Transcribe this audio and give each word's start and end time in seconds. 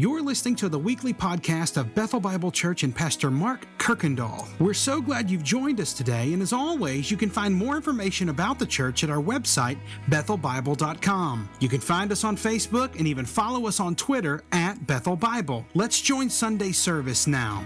You're 0.00 0.22
listening 0.22 0.56
to 0.56 0.70
the 0.70 0.78
weekly 0.78 1.12
podcast 1.12 1.76
of 1.76 1.94
Bethel 1.94 2.20
Bible 2.20 2.50
Church 2.50 2.84
and 2.84 2.96
Pastor 2.96 3.30
Mark 3.30 3.66
Kirkendall. 3.76 4.48
We're 4.58 4.72
so 4.72 5.02
glad 5.02 5.30
you've 5.30 5.42
joined 5.42 5.78
us 5.78 5.92
today, 5.92 6.32
and 6.32 6.40
as 6.40 6.54
always, 6.54 7.10
you 7.10 7.18
can 7.18 7.28
find 7.28 7.54
more 7.54 7.76
information 7.76 8.30
about 8.30 8.58
the 8.58 8.64
church 8.64 9.04
at 9.04 9.10
our 9.10 9.20
website, 9.20 9.76
bethelbible.com. 10.08 11.50
You 11.60 11.68
can 11.68 11.80
find 11.80 12.10
us 12.12 12.24
on 12.24 12.34
Facebook 12.34 12.98
and 12.98 13.06
even 13.06 13.26
follow 13.26 13.66
us 13.66 13.78
on 13.78 13.94
Twitter 13.94 14.42
at 14.52 14.86
Bethel 14.86 15.16
Bible. 15.16 15.66
Let's 15.74 16.00
join 16.00 16.30
Sunday 16.30 16.72
service 16.72 17.26
now. 17.26 17.62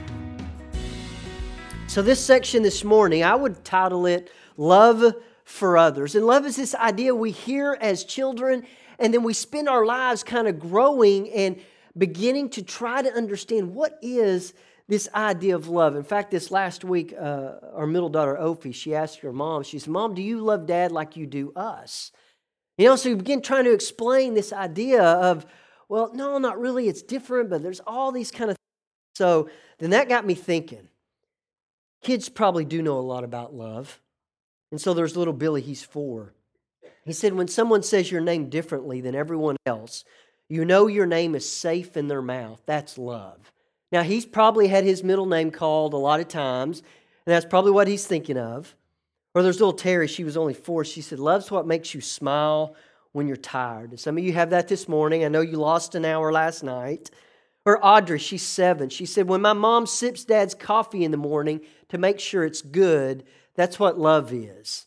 So, 1.87 2.03
this 2.03 2.19
section 2.19 2.65
this 2.65 2.83
morning, 2.83 3.23
I 3.23 3.37
would 3.37 3.65
title 3.65 4.07
it 4.07 4.33
Love 4.57 5.15
for 5.45 5.79
Others. 5.79 6.17
And 6.17 6.27
love 6.27 6.47
is 6.47 6.57
this 6.57 6.75
idea 6.75 7.15
we 7.15 7.31
hear 7.31 7.79
as 7.81 8.03
children, 8.03 8.67
and 8.99 9.15
then 9.15 9.23
we 9.23 9.35
spend 9.35 9.69
our 9.69 9.87
lives 9.87 10.25
kind 10.25 10.49
of 10.49 10.59
growing 10.59 11.31
and 11.31 11.61
beginning 11.97 12.51
to 12.51 12.63
try 12.63 13.03
to 13.03 13.13
understand 13.13 13.75
what 13.75 13.99
is 14.03 14.55
this 14.89 15.09
idea 15.15 15.55
of 15.57 15.69
love. 15.69 15.97
In 15.97 16.03
fact, 16.03 16.31
this 16.31 16.51
last 16.51 16.85
week, 16.85 17.15
uh, 17.19 17.53
our 17.75 17.87
middle 17.87 18.09
daughter, 18.09 18.37
Ophi, 18.37 18.75
she 18.75 18.95
asked 18.95 19.21
her 19.21 19.33
mom, 19.33 19.63
she 19.63 19.79
said, 19.79 19.91
Mom, 19.91 20.15
do 20.15 20.23
you 20.23 20.41
love 20.41 20.67
dad 20.67 20.93
like 20.93 21.17
you 21.17 21.27
do 21.27 21.53
us? 21.57 22.13
You 22.77 22.87
know, 22.87 22.97
so 22.97 23.11
we 23.11 23.15
begin 23.17 23.41
trying 23.41 23.65
to 23.65 23.73
explain 23.73 24.35
this 24.35 24.53
idea 24.53 25.03
of, 25.03 25.47
well, 25.89 26.11
no, 26.13 26.39
not 26.39 26.59
really, 26.59 26.89
it's 26.89 27.03
different, 27.03 27.49
but 27.49 27.63
there's 27.63 27.81
all 27.87 28.13
these 28.13 28.31
kind 28.31 28.51
of 28.51 28.57
things. 28.57 29.17
So 29.17 29.49
then 29.79 29.91
that 29.91 30.09
got 30.09 30.27
me 30.27 30.35
thinking. 30.35 30.89
Kids 32.03 32.29
probably 32.29 32.65
do 32.65 32.83
know 32.83 32.99
a 32.99 33.01
lot 33.01 33.25
about 33.25 33.55
love. 33.55 34.01
And 34.71 34.81
so 34.81 34.93
there's 34.93 35.17
little 35.17 35.33
Billy, 35.33 35.63
he's 35.63 35.85
four. 35.85 36.35
He 37.05 37.13
said, 37.13 37.35
when 37.35 37.49
someone 37.49 37.83
says 37.83 38.11
your 38.11 38.21
name 38.21 38.49
differently 38.49 39.01
than 39.01 39.15
everyone 39.15 39.57
else, 39.67 40.05
you 40.49 40.65
know 40.65 40.87
your 40.87 41.07
name 41.07 41.35
is 41.35 41.49
safe 41.49 41.97
in 41.97 42.09
their 42.09 42.23
mouth. 42.23 42.61
That's 42.67 42.99
love. 42.99 43.53
Now, 43.93 44.03
he's 44.03 44.27
probably 44.27 44.69
had 44.69 44.85
his 44.85 45.05
middle 45.05 45.27
name 45.27 45.51
called 45.51 45.95
a 45.95 45.99
lot 45.99 46.21
of 46.21 46.29
times, 46.29 46.81
and 46.81 47.35
that's 47.35 47.47
probably 47.47 47.71
what 47.71 47.89
he's 47.89 48.07
thinking 48.07 48.37
of. 48.37 48.75
Or 49.35 49.43
there's 49.43 49.61
little 49.61 49.73
Terry, 49.73 50.07
she 50.07 50.25
was 50.25 50.37
only 50.37 50.55
four. 50.55 50.85
She 50.85 51.01
said, 51.01 51.19
Love's 51.19 51.51
what 51.51 51.67
makes 51.67 51.95
you 51.95 52.01
smile 52.01 52.77
when 53.13 53.27
you're 53.27 53.37
tired. 53.37 53.91
And 53.91 54.01
some 54.01 54.19
of 54.19 54.25
you 54.25 54.33
have 54.33 54.51
that 54.51 54.69
this 54.69 54.89
morning. 54.89 55.25
I 55.25 55.29
know 55.29 55.41
you 55.41 55.57
lost 55.57 55.95
an 55.95 56.05
hour 56.05 56.33
last 56.33 56.63
night. 56.63 57.11
Or 57.65 57.85
Audrey, 57.85 58.19
she's 58.19 58.43
seven. 58.43 58.91
She 58.91 59.07
said, 59.07 59.29
When 59.29 59.41
my 59.41 59.55
mom 59.55 59.87
sips 59.87 60.25
dad's 60.25 60.55
coffee 60.55 61.05
in 61.05 61.11
the 61.11 61.17
morning 61.17 61.61
to 61.89 61.99
make 61.99 62.21
sure 62.21 62.45
it's 62.45 62.63
good, 62.63 63.25
that's 63.55 63.79
what 63.79 63.99
love 63.99 64.33
is. 64.33 64.87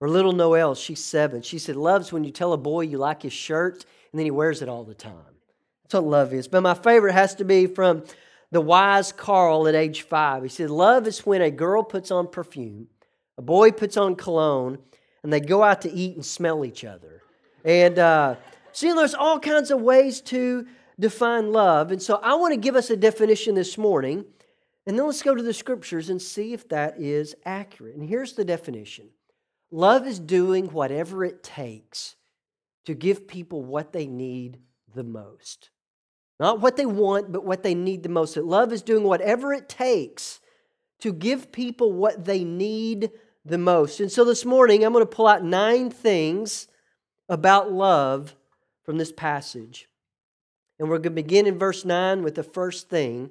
Or 0.00 0.08
little 0.08 0.32
Noelle, 0.32 0.74
she's 0.74 1.02
seven. 1.02 1.42
She 1.42 1.58
said, 1.58 1.76
Love's 1.76 2.12
when 2.12 2.24
you 2.24 2.30
tell 2.30 2.52
a 2.52 2.58
boy 2.58 2.82
you 2.82 2.98
like 2.98 3.22
his 3.22 3.32
shirt 3.32 3.84
and 4.14 4.18
then 4.20 4.26
he 4.26 4.30
wears 4.30 4.62
it 4.62 4.68
all 4.68 4.84
the 4.84 4.94
time. 4.94 5.34
That's 5.82 5.94
what 5.94 6.04
love 6.04 6.32
is. 6.32 6.46
But 6.46 6.60
my 6.60 6.74
favorite 6.74 7.14
has 7.14 7.34
to 7.34 7.44
be 7.44 7.66
from 7.66 8.04
the 8.52 8.60
wise 8.60 9.10
Carl 9.10 9.66
at 9.66 9.74
age 9.74 10.02
five. 10.02 10.44
He 10.44 10.48
said, 10.48 10.70
Love 10.70 11.08
is 11.08 11.26
when 11.26 11.42
a 11.42 11.50
girl 11.50 11.82
puts 11.82 12.12
on 12.12 12.28
perfume, 12.28 12.86
a 13.36 13.42
boy 13.42 13.72
puts 13.72 13.96
on 13.96 14.14
cologne, 14.14 14.78
and 15.24 15.32
they 15.32 15.40
go 15.40 15.64
out 15.64 15.82
to 15.82 15.90
eat 15.90 16.14
and 16.14 16.24
smell 16.24 16.64
each 16.64 16.84
other. 16.84 17.22
And 17.64 17.98
uh, 17.98 18.36
see, 18.70 18.92
there's 18.92 19.14
all 19.14 19.40
kinds 19.40 19.72
of 19.72 19.80
ways 19.80 20.20
to 20.20 20.64
define 21.00 21.50
love. 21.50 21.90
And 21.90 22.00
so 22.00 22.20
I 22.22 22.36
want 22.36 22.54
to 22.54 22.60
give 22.60 22.76
us 22.76 22.90
a 22.90 22.96
definition 22.96 23.56
this 23.56 23.76
morning. 23.76 24.24
And 24.86 24.96
then 24.96 25.06
let's 25.06 25.22
go 25.22 25.34
to 25.34 25.42
the 25.42 25.52
scriptures 25.52 26.08
and 26.08 26.22
see 26.22 26.52
if 26.52 26.68
that 26.68 27.00
is 27.00 27.34
accurate. 27.44 27.96
And 27.96 28.08
here's 28.08 28.34
the 28.34 28.44
definition 28.44 29.08
Love 29.72 30.06
is 30.06 30.20
doing 30.20 30.66
whatever 30.66 31.24
it 31.24 31.42
takes 31.42 32.14
to 32.86 32.94
give 32.94 33.26
people 33.26 33.62
what 33.62 33.92
they 33.92 34.06
need 34.06 34.58
the 34.94 35.04
most. 35.04 35.70
Not 36.40 36.60
what 36.60 36.76
they 36.76 36.86
want, 36.86 37.32
but 37.32 37.44
what 37.44 37.62
they 37.62 37.74
need 37.74 38.02
the 38.02 38.08
most. 38.08 38.34
That 38.34 38.44
love 38.44 38.72
is 38.72 38.82
doing 38.82 39.04
whatever 39.04 39.52
it 39.52 39.68
takes 39.68 40.40
to 41.00 41.12
give 41.12 41.52
people 41.52 41.92
what 41.92 42.24
they 42.24 42.44
need 42.44 43.10
the 43.44 43.58
most. 43.58 44.00
And 44.00 44.10
so 44.10 44.24
this 44.24 44.44
morning, 44.44 44.84
I'm 44.84 44.92
going 44.92 45.02
to 45.02 45.06
pull 45.06 45.28
out 45.28 45.44
nine 45.44 45.90
things 45.90 46.66
about 47.28 47.72
love 47.72 48.34
from 48.84 48.98
this 48.98 49.12
passage. 49.12 49.88
And 50.78 50.88
we're 50.88 50.98
going 50.98 51.14
to 51.14 51.22
begin 51.22 51.46
in 51.46 51.58
verse 51.58 51.84
9 51.84 52.22
with 52.22 52.34
the 52.34 52.42
first 52.42 52.88
thing. 52.88 53.30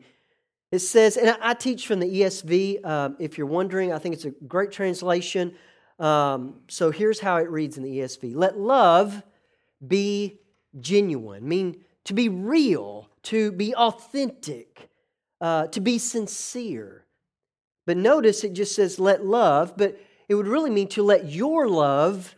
It 0.71 0.79
says, 0.79 1.17
and 1.17 1.35
I 1.41 1.53
teach 1.53 1.85
from 1.85 1.99
the 1.99 2.07
ESV. 2.07 2.85
Um, 2.85 3.15
if 3.19 3.37
you're 3.37 3.47
wondering, 3.47 3.91
I 3.91 3.99
think 3.99 4.15
it's 4.15 4.25
a 4.25 4.31
great 4.31 4.71
translation. 4.71 5.55
Um, 5.99 6.61
so 6.67 6.89
here's 6.89 7.19
how 7.19 7.37
it 7.37 7.49
reads 7.49 7.77
in 7.77 7.83
the 7.83 7.99
ESV 7.99 8.35
Let 8.35 8.57
love 8.57 9.21
be 9.87 10.39
genuine, 10.79 11.47
mean 11.47 11.83
to 12.05 12.13
be 12.13 12.29
real, 12.29 13.09
to 13.23 13.51
be 13.51 13.73
authentic, 13.75 14.89
uh, 15.41 15.67
to 15.67 15.81
be 15.81 15.97
sincere. 15.97 17.05
But 17.85 17.97
notice 17.97 18.43
it 18.43 18.53
just 18.53 18.75
says 18.75 18.99
let 18.99 19.25
love, 19.25 19.73
but 19.77 19.99
it 20.29 20.35
would 20.35 20.47
really 20.47 20.69
mean 20.69 20.87
to 20.89 21.03
let 21.03 21.29
your 21.29 21.67
love 21.67 22.35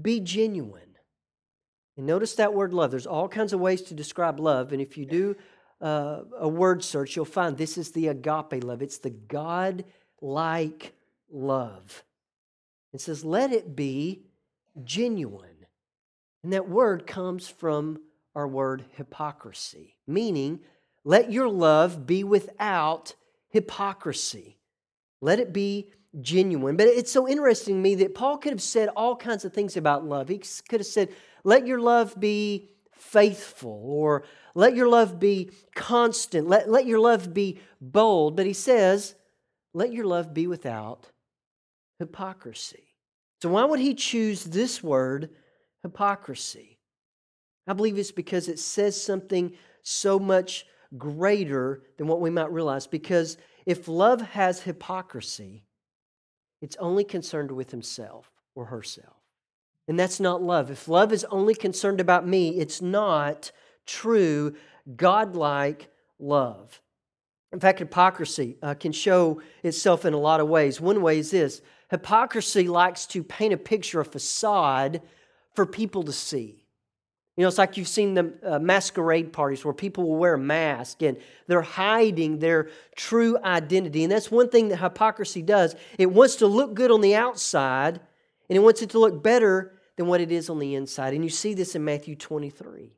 be 0.00 0.20
genuine. 0.20 0.96
And 1.96 2.06
notice 2.06 2.34
that 2.36 2.54
word 2.54 2.72
love. 2.72 2.90
There's 2.90 3.06
all 3.06 3.28
kinds 3.28 3.52
of 3.52 3.60
ways 3.60 3.82
to 3.82 3.94
describe 3.94 4.40
love. 4.40 4.72
And 4.72 4.80
if 4.80 4.96
you 4.96 5.04
do 5.04 5.36
uh, 5.80 6.20
a 6.38 6.48
word 6.48 6.82
search, 6.84 7.16
you'll 7.16 7.24
find 7.24 7.56
this 7.56 7.76
is 7.76 7.90
the 7.90 8.08
agape 8.08 8.64
love. 8.64 8.80
It's 8.80 8.98
the 8.98 9.10
God 9.10 9.84
like 10.20 10.94
love. 11.30 12.04
It 12.92 13.00
says, 13.00 13.24
let 13.24 13.52
it 13.52 13.76
be 13.76 14.22
genuine. 14.84 15.49
And 16.42 16.52
that 16.52 16.68
word 16.68 17.06
comes 17.06 17.48
from 17.48 18.00
our 18.34 18.48
word 18.48 18.84
hypocrisy, 18.92 19.96
meaning, 20.06 20.60
let 21.04 21.32
your 21.32 21.48
love 21.48 22.06
be 22.06 22.24
without 22.24 23.14
hypocrisy. 23.48 24.58
Let 25.20 25.38
it 25.38 25.52
be 25.52 25.90
genuine. 26.20 26.76
But 26.76 26.88
it's 26.88 27.12
so 27.12 27.28
interesting 27.28 27.76
to 27.76 27.80
me 27.80 27.94
that 27.96 28.14
Paul 28.14 28.38
could 28.38 28.52
have 28.52 28.62
said 28.62 28.88
all 28.96 29.16
kinds 29.16 29.44
of 29.44 29.52
things 29.52 29.76
about 29.76 30.04
love. 30.04 30.28
He 30.28 30.38
could 30.68 30.80
have 30.80 30.86
said, 30.86 31.10
let 31.44 31.66
your 31.66 31.80
love 31.80 32.18
be 32.18 32.70
faithful, 32.92 33.82
or 33.84 34.24
let 34.54 34.76
your 34.76 34.88
love 34.88 35.18
be 35.18 35.50
constant, 35.74 36.46
let, 36.46 36.68
let 36.68 36.86
your 36.86 36.98
love 36.98 37.32
be 37.32 37.58
bold. 37.80 38.36
But 38.36 38.46
he 38.46 38.52
says, 38.52 39.14
let 39.72 39.92
your 39.92 40.04
love 40.04 40.34
be 40.34 40.46
without 40.46 41.06
hypocrisy. 41.98 42.94
So, 43.42 43.48
why 43.48 43.64
would 43.64 43.80
he 43.80 43.94
choose 43.94 44.44
this 44.44 44.82
word 44.82 45.30
hypocrisy. 45.82 46.78
I 47.66 47.72
believe 47.72 47.98
it's 47.98 48.12
because 48.12 48.48
it 48.48 48.58
says 48.58 49.00
something 49.00 49.52
so 49.82 50.18
much 50.18 50.66
greater 50.96 51.82
than 51.96 52.06
what 52.06 52.20
we 52.20 52.30
might 52.30 52.52
realize. 52.52 52.86
Because 52.86 53.36
if 53.66 53.88
love 53.88 54.20
has 54.20 54.62
hypocrisy, 54.62 55.64
it's 56.60 56.76
only 56.78 57.04
concerned 57.04 57.50
with 57.50 57.70
himself 57.70 58.30
or 58.54 58.66
herself. 58.66 59.16
And 59.88 59.98
that's 59.98 60.20
not 60.20 60.42
love. 60.42 60.70
If 60.70 60.88
love 60.88 61.12
is 61.12 61.24
only 61.30 61.54
concerned 61.54 62.00
about 62.00 62.26
me, 62.26 62.58
it's 62.58 62.82
not 62.82 63.50
true, 63.86 64.54
godlike 64.96 65.90
love. 66.18 66.80
In 67.52 67.58
fact, 67.58 67.80
hypocrisy 67.80 68.56
uh, 68.62 68.74
can 68.74 68.92
show 68.92 69.42
itself 69.62 70.04
in 70.04 70.14
a 70.14 70.18
lot 70.18 70.40
of 70.40 70.48
ways. 70.48 70.80
One 70.80 71.02
way 71.02 71.18
is 71.18 71.32
this 71.32 71.62
hypocrisy 71.90 72.68
likes 72.68 73.06
to 73.06 73.24
paint 73.24 73.52
a 73.52 73.56
picture, 73.56 74.00
a 74.00 74.04
facade 74.04 75.02
for 75.54 75.66
people 75.66 76.02
to 76.04 76.12
see. 76.12 76.64
You 77.36 77.42
know, 77.42 77.48
it's 77.48 77.58
like 77.58 77.76
you've 77.76 77.88
seen 77.88 78.14
the 78.14 78.34
uh, 78.44 78.58
masquerade 78.58 79.32
parties 79.32 79.64
where 79.64 79.72
people 79.72 80.04
will 80.04 80.16
wear 80.16 80.34
a 80.34 80.38
mask 80.38 81.02
and 81.02 81.16
they're 81.46 81.62
hiding 81.62 82.38
their 82.38 82.68
true 82.96 83.38
identity. 83.42 84.02
And 84.02 84.12
that's 84.12 84.30
one 84.30 84.50
thing 84.50 84.68
that 84.68 84.76
hypocrisy 84.76 85.40
does. 85.40 85.74
It 85.96 86.12
wants 86.12 86.36
to 86.36 86.46
look 86.46 86.74
good 86.74 86.90
on 86.90 87.00
the 87.00 87.14
outside 87.14 88.00
and 88.48 88.56
it 88.56 88.60
wants 88.60 88.82
it 88.82 88.90
to 88.90 88.98
look 88.98 89.22
better 89.22 89.72
than 89.96 90.06
what 90.06 90.20
it 90.20 90.32
is 90.32 90.50
on 90.50 90.58
the 90.58 90.74
inside. 90.74 91.14
And 91.14 91.24
you 91.24 91.30
see 91.30 91.54
this 91.54 91.74
in 91.74 91.84
Matthew 91.84 92.16
23. 92.16 92.96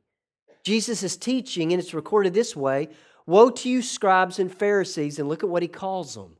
Jesus 0.63 1.03
is 1.03 1.17
teaching, 1.17 1.73
and 1.73 1.81
it's 1.81 1.93
recorded 1.93 2.33
this 2.33 2.55
way 2.55 2.89
Woe 3.25 3.49
to 3.49 3.69
you, 3.69 3.81
scribes 3.81 4.39
and 4.39 4.53
Pharisees, 4.53 5.19
and 5.19 5.29
look 5.29 5.43
at 5.43 5.49
what 5.49 5.61
he 5.61 5.67
calls 5.67 6.15
them 6.15 6.37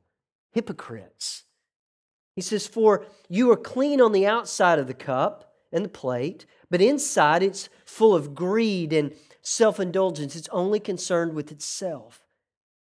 hypocrites. 0.51 1.44
He 2.36 2.42
says, 2.42 2.68
For 2.68 3.06
you 3.30 3.51
are 3.51 3.57
clean 3.57 4.01
on 4.01 4.12
the 4.12 4.25
outside 4.25 4.80
of 4.80 4.88
the 4.88 4.94
cup 4.94 5.53
and 5.74 5.84
the 5.84 5.90
plate, 5.90 6.46
but 6.70 6.81
inside 6.81 7.44
it's 7.44 7.68
full 7.86 8.16
of 8.16 8.34
greed 8.34 8.94
and 8.94 9.14
self 9.42 9.80
indulgence. 9.80 10.36
It's 10.36 10.50
only 10.50 10.80
concerned 10.80 11.34
with 11.34 11.52
itself. 11.52 12.22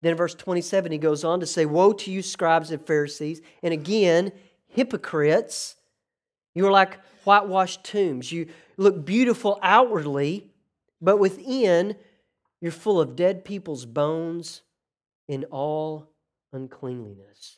Then 0.01 0.11
in 0.11 0.17
verse 0.17 0.35
27, 0.35 0.91
he 0.91 0.97
goes 0.97 1.23
on 1.23 1.39
to 1.39 1.45
say, 1.45 1.65
Woe 1.65 1.93
to 1.93 2.11
you, 2.11 2.21
scribes 2.21 2.71
and 2.71 2.85
Pharisees, 2.85 3.41
and 3.61 3.73
again, 3.73 4.31
hypocrites. 4.67 5.75
You 6.55 6.65
are 6.67 6.71
like 6.71 6.99
whitewashed 7.23 7.83
tombs. 7.83 8.31
You 8.31 8.47
look 8.77 9.05
beautiful 9.05 9.59
outwardly, 9.61 10.49
but 11.01 11.17
within, 11.17 11.95
you're 12.61 12.71
full 12.71 12.99
of 12.99 13.15
dead 13.15 13.45
people's 13.45 13.85
bones 13.85 14.61
in 15.27 15.43
all 15.45 16.09
uncleanliness. 16.53 17.57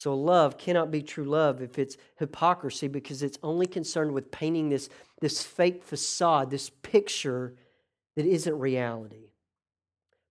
So, 0.00 0.14
love 0.14 0.56
cannot 0.56 0.90
be 0.90 1.02
true 1.02 1.26
love 1.26 1.60
if 1.60 1.78
it's 1.78 1.98
hypocrisy 2.18 2.88
because 2.88 3.22
it's 3.22 3.38
only 3.42 3.66
concerned 3.66 4.12
with 4.12 4.30
painting 4.30 4.70
this, 4.70 4.88
this 5.20 5.42
fake 5.42 5.84
facade, 5.84 6.50
this 6.50 6.70
picture 6.70 7.54
that 8.16 8.24
isn't 8.24 8.58
reality. 8.58 9.34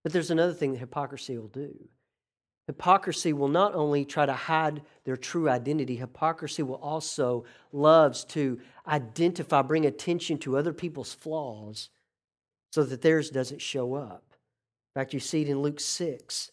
But 0.03 0.11
there's 0.11 0.31
another 0.31 0.53
thing 0.53 0.71
that 0.71 0.79
hypocrisy 0.79 1.37
will 1.37 1.49
do. 1.49 1.87
Hypocrisy 2.65 3.31
will 3.31 3.47
not 3.47 3.75
only 3.75 4.05
try 4.05 4.25
to 4.25 4.33
hide 4.33 4.81
their 5.03 5.17
true 5.17 5.47
identity, 5.47 5.95
hypocrisy 5.95 6.63
will 6.63 6.75
also 6.75 7.45
loves 7.71 8.23
to 8.25 8.59
identify, 8.87 9.61
bring 9.61 9.85
attention 9.85 10.39
to 10.39 10.57
other 10.57 10.73
people's 10.73 11.13
flaws 11.13 11.89
so 12.71 12.83
that 12.83 13.03
theirs 13.03 13.29
doesn't 13.29 13.61
show 13.61 13.93
up. 13.93 14.23
In 14.31 15.01
fact, 15.01 15.13
you 15.13 15.19
see 15.19 15.43
it 15.43 15.49
in 15.49 15.61
Luke 15.61 15.79
6. 15.79 16.49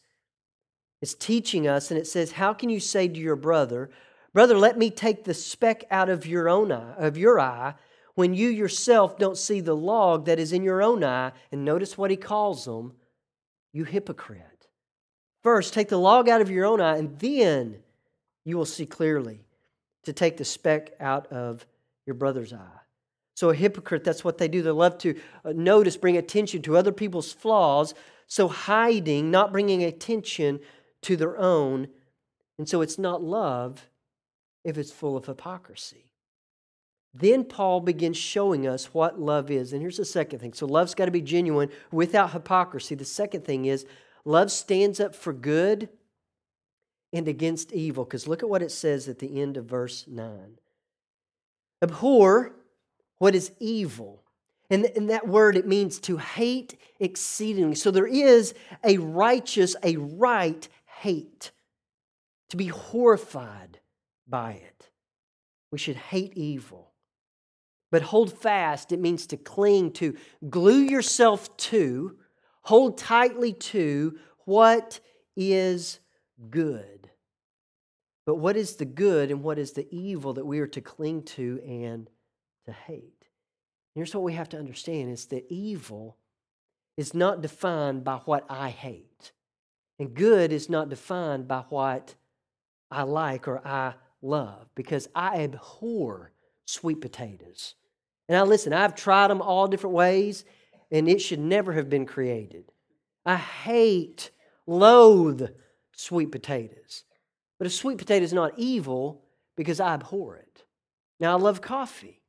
It's 1.02 1.14
teaching 1.14 1.68
us, 1.68 1.90
and 1.90 1.98
it 1.98 2.06
says, 2.06 2.32
How 2.32 2.54
can 2.54 2.70
you 2.70 2.80
say 2.80 3.08
to 3.08 3.18
your 3.18 3.36
brother, 3.36 3.90
Brother, 4.32 4.58
let 4.58 4.76
me 4.76 4.90
take 4.90 5.24
the 5.24 5.32
speck 5.32 5.84
out 5.90 6.10
of 6.10 6.26
your 6.26 6.48
own 6.48 6.70
eye, 6.70 6.94
of 6.98 7.16
your 7.16 7.40
eye, 7.40 7.74
when 8.16 8.34
you 8.34 8.48
yourself 8.48 9.18
don't 9.18 9.38
see 9.38 9.60
the 9.60 9.74
log 9.74 10.26
that 10.26 10.38
is 10.38 10.52
in 10.52 10.62
your 10.62 10.82
own 10.82 11.02
eye? 11.02 11.32
And 11.50 11.64
notice 11.64 11.96
what 11.96 12.10
he 12.10 12.18
calls 12.18 12.66
them, 12.66 12.92
you 13.72 13.84
hypocrite. 13.84 14.68
First, 15.42 15.72
take 15.72 15.88
the 15.88 15.98
log 15.98 16.28
out 16.28 16.42
of 16.42 16.50
your 16.50 16.66
own 16.66 16.80
eye, 16.80 16.98
and 16.98 17.18
then 17.18 17.76
you 18.44 18.56
will 18.56 18.66
see 18.66 18.84
clearly 18.84 19.40
to 20.04 20.12
take 20.12 20.36
the 20.36 20.44
speck 20.44 20.92
out 21.00 21.26
of 21.28 21.66
your 22.04 22.14
brother's 22.14 22.52
eye. 22.52 22.80
So, 23.34 23.50
a 23.50 23.54
hypocrite, 23.54 24.04
that's 24.04 24.24
what 24.24 24.38
they 24.38 24.48
do. 24.48 24.62
They 24.62 24.70
love 24.70 24.98
to 24.98 25.18
uh, 25.44 25.52
notice, 25.54 25.96
bring 25.96 26.16
attention 26.16 26.62
to 26.62 26.76
other 26.76 26.92
people's 26.92 27.32
flaws. 27.32 27.94
So, 28.26 28.48
hiding, 28.48 29.30
not 29.30 29.52
bringing 29.52 29.82
attention 29.84 30.60
to 31.06 31.16
their 31.16 31.36
own. 31.38 31.88
And 32.58 32.68
so, 32.68 32.80
it's 32.80 32.98
not 32.98 33.22
love 33.22 33.88
if 34.64 34.78
it's 34.78 34.92
full 34.92 35.16
of 35.16 35.26
hypocrisy. 35.26 36.12
Then 37.14 37.44
Paul 37.44 37.80
begins 37.80 38.16
showing 38.16 38.66
us 38.66 38.92
what 38.92 39.18
love 39.18 39.50
is. 39.50 39.72
And 39.72 39.80
here's 39.80 39.96
the 39.96 40.04
second 40.04 40.38
thing. 40.38 40.52
So, 40.52 40.66
love's 40.66 40.94
got 40.94 41.06
to 41.06 41.10
be 41.10 41.22
genuine 41.22 41.70
without 41.90 42.32
hypocrisy. 42.32 42.94
The 42.94 43.04
second 43.04 43.44
thing 43.44 43.64
is 43.64 43.86
Love 44.26 44.50
stands 44.50 44.98
up 44.98 45.14
for 45.14 45.32
good 45.32 45.88
and 47.12 47.28
against 47.28 47.72
evil. 47.72 48.04
Because 48.04 48.26
look 48.26 48.42
at 48.42 48.48
what 48.48 48.60
it 48.60 48.72
says 48.72 49.08
at 49.08 49.20
the 49.20 49.40
end 49.40 49.56
of 49.56 49.64
verse 49.64 50.04
9 50.06 50.58
Abhor 51.80 52.52
what 53.18 53.34
is 53.34 53.52
evil. 53.60 54.24
And 54.68 54.84
in 54.84 55.06
that 55.06 55.28
word, 55.28 55.56
it 55.56 55.68
means 55.68 56.00
to 56.00 56.16
hate 56.16 56.76
exceedingly. 56.98 57.76
So 57.76 57.92
there 57.92 58.06
is 58.06 58.52
a 58.82 58.98
righteous, 58.98 59.76
a 59.84 59.96
right 59.96 60.68
hate, 61.00 61.52
to 62.50 62.56
be 62.56 62.66
horrified 62.66 63.80
by 64.26 64.52
it. 64.52 64.90
We 65.72 65.78
should 65.78 65.96
hate 65.96 66.34
evil. 66.34 66.92
But 67.90 68.02
hold 68.02 68.32
fast, 68.32 68.92
it 68.92 69.00
means 69.00 69.26
to 69.28 69.36
cling 69.36 69.92
to, 69.92 70.16
glue 70.48 70.80
yourself 70.80 71.56
to, 71.58 72.16
Hold 72.66 72.98
tightly 72.98 73.52
to 73.52 74.18
what 74.44 74.98
is 75.36 76.00
good. 76.50 77.08
But 78.26 78.38
what 78.38 78.56
is 78.56 78.74
the 78.74 78.84
good 78.84 79.30
and 79.30 79.44
what 79.44 79.56
is 79.56 79.70
the 79.70 79.86
evil 79.92 80.32
that 80.32 80.44
we 80.44 80.58
are 80.58 80.66
to 80.66 80.80
cling 80.80 81.22
to 81.22 81.60
and 81.64 82.10
to 82.64 82.72
hate? 82.72 83.28
Here's 83.94 84.12
what 84.12 84.24
we 84.24 84.32
have 84.32 84.48
to 84.48 84.58
understand 84.58 85.12
is 85.12 85.26
that 85.26 85.46
evil 85.48 86.16
is 86.96 87.14
not 87.14 87.40
defined 87.40 88.02
by 88.02 88.16
what 88.24 88.44
I 88.50 88.70
hate. 88.70 89.30
And 89.98 90.14
good 90.14 90.52
is 90.52 90.68
not 90.68 90.90
defined 90.90 91.48
by 91.48 91.64
what 91.68 92.14
I 92.90 93.02
like 93.02 93.48
or 93.48 93.66
I 93.66 93.94
love 94.22 94.68
because 94.74 95.08
I 95.14 95.42
abhor 95.42 96.32
sweet 96.66 97.00
potatoes. 97.00 97.74
And 98.28 98.36
I 98.36 98.42
listen, 98.42 98.72
I've 98.72 98.94
tried 98.94 99.28
them 99.28 99.40
all 99.40 99.68
different 99.68 99.94
ways 99.94 100.44
and 100.90 101.08
it 101.08 101.20
should 101.20 101.40
never 101.40 101.72
have 101.72 101.88
been 101.88 102.06
created. 102.06 102.72
I 103.24 103.36
hate, 103.36 104.30
loathe 104.66 105.48
sweet 105.92 106.30
potatoes. 106.30 107.04
But 107.58 107.66
a 107.66 107.70
sweet 107.70 107.98
potato 107.98 108.24
is 108.24 108.32
not 108.32 108.52
evil 108.56 109.22
because 109.56 109.80
I 109.80 109.94
abhor 109.94 110.36
it. 110.36 110.64
Now, 111.18 111.36
I 111.36 111.40
love 111.40 111.62
coffee, 111.62 112.20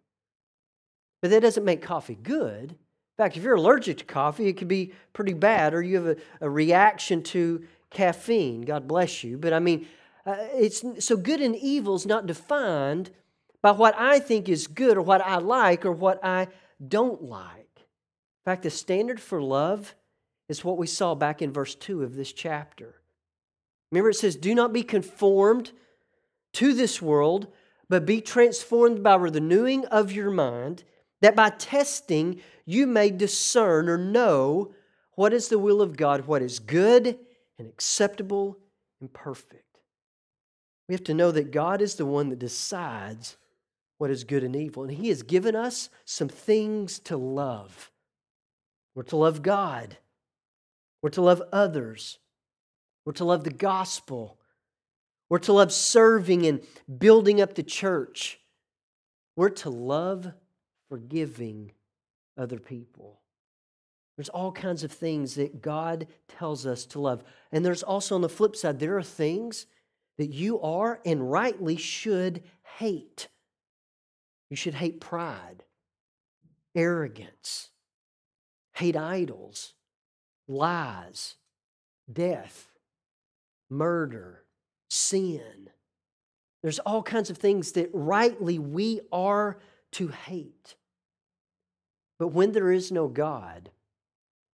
but 1.22 1.32
that 1.32 1.42
doesn't 1.42 1.66
make 1.66 1.82
coffee 1.82 2.16
good. 2.16 2.78
Fact, 3.18 3.36
if 3.36 3.44
you're 3.44 3.56
allergic 3.56 3.98
to 3.98 4.06
coffee, 4.06 4.48
it 4.48 4.58
could 4.58 4.68
be 4.68 4.94
pretty 5.14 5.34
bad, 5.34 5.74
or 5.74 5.82
you 5.82 5.96
have 5.96 6.18
a, 6.18 6.18
a 6.42 6.50
reaction 6.50 7.24
to 7.24 7.66
caffeine. 7.90 8.62
God 8.62 8.88
bless 8.88 9.24
you. 9.24 9.38
But 9.38 9.54
I 9.54 9.60
mean, 9.60 9.88
uh, 10.26 10.36
it's 10.54 10.84
so 11.00 11.18
good 11.18 11.42
and 11.42 11.56
evil 11.56 11.96
is 11.96 12.06
not 12.06 12.28
defined 12.28 13.10
by 13.62 13.72
what 13.72 13.96
I 13.98 14.20
think 14.20 14.48
is 14.48 14.68
good 14.68 14.98
or 14.98 15.02
what 15.02 15.22
I 15.22 15.38
like 15.38 15.86
or 15.86 15.92
what 15.92 16.24
I 16.24 16.48
don't 16.86 17.24
like 17.24 17.80
In 17.80 18.46
fact, 18.46 18.64
the 18.64 18.70
standard 18.70 19.20
for 19.20 19.42
love 19.42 19.96
is 20.48 20.64
what 20.64 20.78
we 20.78 20.86
saw 20.86 21.16
back 21.16 21.42
in 21.42 21.52
verse 21.52 21.74
2 21.74 22.04
of 22.04 22.16
this 22.16 22.32
chapter. 22.32 23.02
Remember, 23.92 24.12
it 24.12 24.16
says, 24.16 24.36
Do 24.36 24.54
not 24.54 24.74
be 24.74 24.84
conformed 24.84 25.72
to 26.54 26.74
this 26.74 27.02
world, 27.02 27.48
but 27.90 28.06
be 28.06 28.22
transformed 28.22 29.02
by 29.02 29.16
renewing 29.16 29.86
of 29.86 30.12
your 30.12 30.30
mind, 30.30 30.84
that 31.22 31.36
by 31.36 31.50
testing 31.50 32.42
you 32.66 32.88
may 32.88 33.10
discern 33.10 33.90
or 33.90 33.98
know 33.98 34.74
what 35.16 35.34
is 35.34 35.48
the 35.48 35.60
will 35.60 35.82
of 35.82 35.98
God, 35.98 36.28
what 36.28 36.42
is 36.42 36.60
good 36.60 37.18
and 37.58 37.68
acceptable 37.68 38.60
and 39.02 39.12
perfect. 39.12 39.64
We 40.88 40.94
have 40.94 41.04
to 41.06 41.14
know 41.14 41.32
that 41.32 41.52
God 41.52 41.82
is 41.82 41.96
the 41.96 42.06
one 42.06 42.30
that 42.30 42.40
decides 42.40 43.38
what 43.98 44.12
is 44.12 44.24
good 44.24 44.44
and 44.44 44.56
evil, 44.56 44.84
and 44.84 44.92
He 44.92 45.10
has 45.10 45.24
given 45.24 45.56
us 45.56 45.90
some 46.06 46.30
things 46.30 47.00
to 47.00 47.18
love. 47.18 47.92
We're 48.96 49.04
to 49.04 49.18
love 49.18 49.42
God. 49.42 49.98
We're 51.02 51.10
to 51.12 51.22
love 51.22 51.42
others. 51.52 52.20
We're 53.06 53.14
to 53.14 53.26
love 53.26 53.44
the 53.44 53.50
gospel. 53.50 54.38
We're 55.30 55.40
to 55.40 55.54
love 55.54 55.74
serving 55.74 56.46
and 56.46 56.62
building 56.98 57.42
up 57.42 57.56
the 57.56 57.64
church. 57.64 58.40
We're 59.36 59.50
to 59.50 59.70
love 59.70 60.32
forgiving 60.90 61.72
other 62.38 62.60
people. 62.60 63.20
There's 64.16 64.30
all 64.30 64.52
kinds 64.52 64.84
of 64.84 64.92
things 64.92 65.36
that 65.36 65.62
God 65.62 66.08
tells 66.28 66.66
us 66.66 66.86
to 66.88 67.00
love. 67.00 67.24
And 67.52 67.64
there's 67.64 67.84
also 67.84 68.16
on 68.16 68.22
the 68.22 68.30
flip 68.30 68.56
side, 68.56 68.80
there 68.80 68.98
are 68.98 69.04
things 69.04 69.68
that 70.18 70.34
you 70.34 70.60
are 70.62 71.00
and 71.06 71.32
rightly 71.32 71.78
should 71.78 72.44
hate. 72.78 73.28
You 74.50 74.56
should 74.56 74.74
hate 74.74 75.00
pride, 75.00 75.64
arrogance, 76.74 77.70
hate 78.74 78.96
idols, 78.96 79.74
lies, 80.48 81.36
death, 82.12 82.70
murder, 83.70 84.44
sin. 84.90 85.70
There's 86.64 86.80
all 86.80 87.04
kinds 87.04 87.30
of 87.30 87.38
things 87.38 87.74
that 87.74 87.90
rightly 87.94 88.58
we 88.58 89.02
are 89.12 89.60
to 89.98 90.08
hate. 90.08 90.76
But 92.20 92.30
when 92.30 92.52
there 92.52 92.72
is 92.72 92.92
no 92.92 93.08
God, 93.08 93.70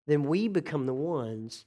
then 0.08 0.24
we 0.24 0.48
become 0.48 0.86
the 0.86 0.94
ones 0.94 1.66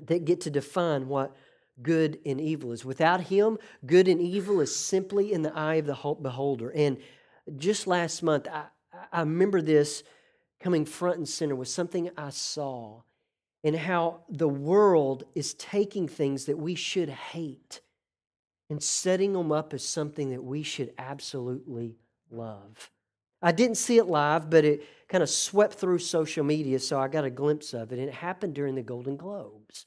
that 0.00 0.24
get 0.24 0.40
to 0.42 0.50
define 0.50 1.08
what 1.08 1.36
good 1.82 2.18
and 2.24 2.40
evil 2.40 2.72
is. 2.72 2.84
Without 2.84 3.22
Him, 3.22 3.58
good 3.84 4.08
and 4.08 4.20
evil 4.20 4.60
is 4.60 4.74
simply 4.74 5.32
in 5.32 5.42
the 5.42 5.54
eye 5.56 5.76
of 5.76 5.86
the 5.86 6.16
beholder. 6.20 6.70
And 6.70 6.98
just 7.56 7.86
last 7.86 8.22
month, 8.22 8.48
I, 8.48 8.66
I 9.12 9.20
remember 9.20 9.60
this 9.60 10.02
coming 10.60 10.84
front 10.84 11.18
and 11.18 11.28
center 11.28 11.54
was 11.54 11.72
something 11.72 12.10
I 12.16 12.30
saw 12.30 13.02
and 13.62 13.76
how 13.76 14.20
the 14.28 14.48
world 14.48 15.24
is 15.34 15.54
taking 15.54 16.08
things 16.08 16.46
that 16.46 16.58
we 16.58 16.74
should 16.74 17.08
hate 17.08 17.80
and 18.70 18.82
setting 18.82 19.32
them 19.32 19.52
up 19.52 19.74
as 19.74 19.84
something 19.84 20.30
that 20.30 20.42
we 20.42 20.62
should 20.62 20.92
absolutely 20.98 21.96
love. 22.30 22.90
I 23.46 23.52
didn't 23.52 23.76
see 23.76 23.96
it 23.98 24.08
live, 24.08 24.50
but 24.50 24.64
it 24.64 24.82
kind 25.08 25.22
of 25.22 25.30
swept 25.30 25.74
through 25.74 26.00
social 26.00 26.42
media, 26.42 26.80
so 26.80 26.98
I 26.98 27.06
got 27.06 27.24
a 27.24 27.30
glimpse 27.30 27.74
of 27.74 27.92
it. 27.92 28.00
And 28.00 28.08
it 28.08 28.14
happened 28.14 28.56
during 28.56 28.74
the 28.74 28.82
Golden 28.82 29.16
Globes. 29.16 29.86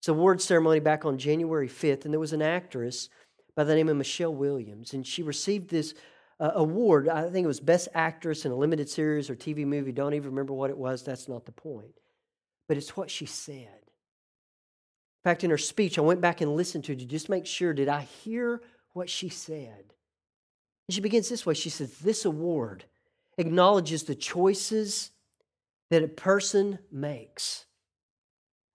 It's 0.00 0.08
a 0.08 0.12
award 0.12 0.42
ceremony 0.42 0.80
back 0.80 1.04
on 1.04 1.16
January 1.16 1.68
5th, 1.68 2.04
and 2.04 2.12
there 2.12 2.18
was 2.18 2.32
an 2.32 2.42
actress 2.42 3.08
by 3.54 3.62
the 3.62 3.76
name 3.76 3.88
of 3.88 3.96
Michelle 3.96 4.34
Williams, 4.34 4.94
and 4.94 5.06
she 5.06 5.22
received 5.22 5.70
this 5.70 5.94
uh, 6.40 6.50
award. 6.56 7.08
I 7.08 7.30
think 7.30 7.44
it 7.44 7.46
was 7.46 7.60
Best 7.60 7.86
Actress 7.94 8.44
in 8.44 8.50
a 8.50 8.56
Limited 8.56 8.88
Series 8.88 9.30
or 9.30 9.36
TV 9.36 9.64
Movie. 9.64 9.92
Don't 9.92 10.14
even 10.14 10.30
remember 10.30 10.52
what 10.52 10.70
it 10.70 10.76
was. 10.76 11.04
That's 11.04 11.28
not 11.28 11.46
the 11.46 11.52
point. 11.52 11.94
But 12.66 12.78
it's 12.78 12.96
what 12.96 13.12
she 13.12 13.26
said. 13.26 13.52
In 13.52 15.22
fact, 15.22 15.44
in 15.44 15.50
her 15.50 15.58
speech, 15.58 15.98
I 15.98 16.02
went 16.02 16.20
back 16.20 16.40
and 16.40 16.56
listened 16.56 16.82
to 16.86 16.94
it 16.94 16.98
to 16.98 17.04
just 17.04 17.28
make 17.28 17.46
sure 17.46 17.72
did 17.72 17.88
I 17.88 18.00
hear 18.24 18.60
what 18.92 19.08
she 19.08 19.28
said? 19.28 19.94
And 20.88 20.94
she 20.94 21.00
begins 21.00 21.28
this 21.28 21.46
way 21.46 21.54
She 21.54 21.70
says, 21.70 21.98
This 21.98 22.24
award 22.24 22.84
acknowledges 23.36 24.04
the 24.04 24.14
choices 24.14 25.10
that 25.90 26.02
a 26.02 26.08
person 26.08 26.78
makes. 26.90 27.66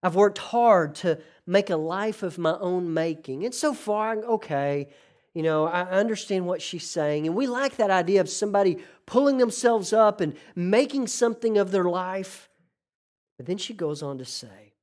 I've 0.02 0.16
worked 0.16 0.38
hard 0.38 0.96
to 0.96 1.20
make 1.48 1.70
a 1.70 1.78
life 1.78 2.24
of 2.24 2.38
my 2.38 2.58
own 2.60 2.94
making. 2.94 3.46
And 3.46 3.54
so 3.54 3.74
far, 3.74 4.18
okay, 4.18 4.90
you 5.34 5.44
know, 5.44 5.66
I 5.66 5.84
understand 5.90 6.46
what 6.46 6.62
she's 6.62 6.90
saying. 6.90 7.26
And 7.26 7.36
we 7.36 7.48
like 7.48 7.78
that 7.78 7.90
idea 7.90 8.22
of 8.22 8.30
somebody 8.30 8.78
pulling 9.06 9.38
themselves 9.38 9.94
up 9.94 10.22
and 10.22 10.36
making 10.56 11.08
something 11.08 11.58
of 11.58 11.72
their 11.72 11.86
life. 11.86 12.50
But 13.38 13.48
then 13.48 13.58
she 13.58 13.74
goes 13.74 14.04
on 14.04 14.18
to 14.20 14.26
say, 14.26 14.74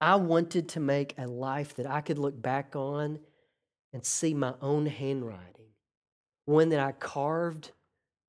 I 0.00 0.16
wanted 0.16 0.70
to 0.70 0.80
make 0.80 1.14
a 1.18 1.26
life 1.26 1.76
that 1.76 1.86
I 1.86 2.00
could 2.00 2.18
look 2.18 2.40
back 2.40 2.74
on 2.74 3.20
and 3.92 4.04
see 4.04 4.34
my 4.34 4.54
own 4.60 4.86
handwriting, 4.86 5.63
one 6.44 6.68
that 6.70 6.80
I 6.80 6.92
carved 6.92 7.72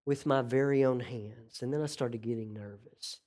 with 0.05 0.25
my 0.25 0.41
very 0.41 0.83
own 0.85 0.99
hands. 0.99 1.61
And 1.61 1.73
then 1.73 1.81
I 1.81 1.87
started 1.87 2.21
getting 2.21 2.53
nervous. 2.53 3.19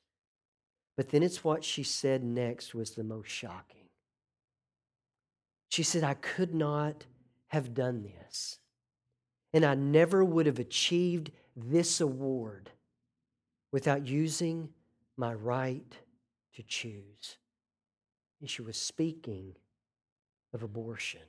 But 0.97 1.11
then 1.11 1.23
it's 1.23 1.45
what 1.45 1.64
she 1.64 1.83
said 1.83 2.25
next 2.25 2.75
was 2.75 2.92
the 2.92 3.04
most 3.04 3.28
shocking. 3.28 3.88
She 5.68 5.83
said, 5.83 6.02
I 6.02 6.14
could 6.14 6.54
not 6.54 7.04
have 7.49 7.75
done 7.75 8.02
this. 8.02 8.59
And 9.52 9.64
I 9.64 9.75
never 9.75 10.25
would 10.25 10.47
have 10.47 10.59
achieved 10.59 11.30
this 11.57 12.00
award 12.00 12.71
without 13.73 14.07
using 14.07 14.71
my 15.16 15.35
right 15.35 15.97
to 16.54 16.62
choose. 16.62 17.37
And 18.40 18.49
she 18.49 18.62
was 18.62 18.76
speaking 18.76 19.54
of 20.52 20.62
abortion. 20.62 21.21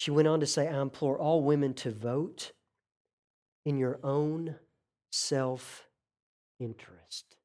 She 0.00 0.10
went 0.10 0.28
on 0.28 0.40
to 0.40 0.46
say, 0.46 0.66
I 0.66 0.80
implore 0.80 1.18
all 1.18 1.42
women 1.42 1.74
to 1.74 1.90
vote 1.90 2.52
in 3.66 3.76
your 3.76 4.00
own 4.02 4.54
self 5.10 5.88
interest. 6.58 7.36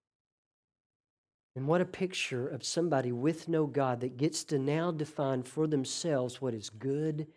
And 1.58 1.68
what 1.68 1.82
a 1.82 1.86
picture 1.86 2.48
of 2.48 2.64
somebody 2.64 3.12
with 3.12 3.50
no 3.50 3.66
God 3.68 4.00
that 4.00 4.16
gets 4.16 4.46
to 4.46 4.58
now 4.58 4.90
define 4.90 5.44
for 5.44 5.68
themselves 5.68 6.42
what 6.42 6.54
is 6.54 6.70
good 6.70 7.28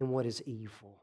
and 0.00 0.10
what 0.10 0.26
is 0.26 0.42
evil. 0.44 1.02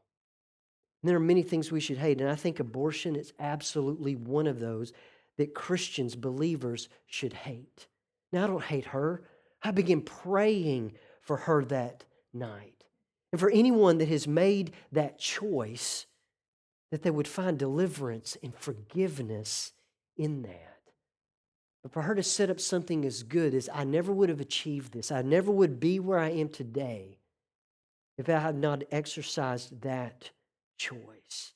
And 1.02 1.10
there 1.10 1.16
are 1.16 1.20
many 1.20 1.42
things 1.42 1.72
we 1.72 1.80
should 1.80 1.98
hate, 1.98 2.20
and 2.20 2.30
I 2.30 2.36
think 2.36 2.60
abortion 2.60 3.16
is 3.16 3.32
absolutely 3.40 4.14
one 4.14 4.46
of 4.46 4.60
those 4.60 4.92
that 5.38 5.54
Christians, 5.54 6.14
believers, 6.14 6.88
should 7.06 7.32
hate. 7.32 7.88
Now, 8.32 8.44
I 8.44 8.46
don't 8.46 8.62
hate 8.62 8.86
her. 8.86 9.24
I 9.60 9.72
began 9.72 10.02
praying 10.02 10.92
for 11.20 11.36
her 11.36 11.64
that 11.64 12.04
night. 12.32 12.75
And 13.32 13.40
for 13.40 13.50
anyone 13.50 13.98
that 13.98 14.08
has 14.08 14.26
made 14.26 14.72
that 14.92 15.18
choice, 15.18 16.06
that 16.90 17.02
they 17.02 17.10
would 17.10 17.28
find 17.28 17.58
deliverance 17.58 18.36
and 18.42 18.54
forgiveness 18.54 19.72
in 20.16 20.42
that. 20.42 20.78
But 21.82 21.92
for 21.92 22.02
her 22.02 22.14
to 22.14 22.22
set 22.22 22.50
up 22.50 22.60
something 22.60 23.04
as 23.04 23.22
good 23.22 23.54
as 23.54 23.68
I 23.72 23.84
never 23.84 24.12
would 24.12 24.28
have 24.28 24.40
achieved 24.40 24.92
this, 24.92 25.12
I 25.12 25.22
never 25.22 25.52
would 25.52 25.78
be 25.78 26.00
where 26.00 26.18
I 26.18 26.30
am 26.30 26.48
today 26.48 27.18
if 28.18 28.28
I 28.28 28.38
had 28.38 28.56
not 28.56 28.84
exercised 28.90 29.82
that 29.82 30.30
choice. 30.78 31.52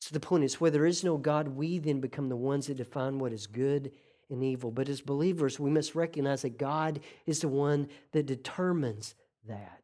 So 0.00 0.12
the 0.12 0.20
point 0.20 0.44
is, 0.44 0.60
where 0.60 0.70
there 0.70 0.86
is 0.86 1.04
no 1.04 1.16
God, 1.16 1.48
we 1.48 1.78
then 1.78 2.00
become 2.00 2.28
the 2.28 2.36
ones 2.36 2.68
that 2.68 2.76
define 2.76 3.18
what 3.18 3.32
is 3.32 3.46
good 3.46 3.92
and 4.30 4.42
evil. 4.42 4.70
But 4.70 4.88
as 4.88 5.00
believers, 5.00 5.60
we 5.60 5.70
must 5.70 5.94
recognize 5.94 6.42
that 6.42 6.58
God 6.58 7.00
is 7.26 7.40
the 7.40 7.48
one 7.48 7.88
that 8.12 8.26
determines 8.26 9.14
that. 9.48 9.82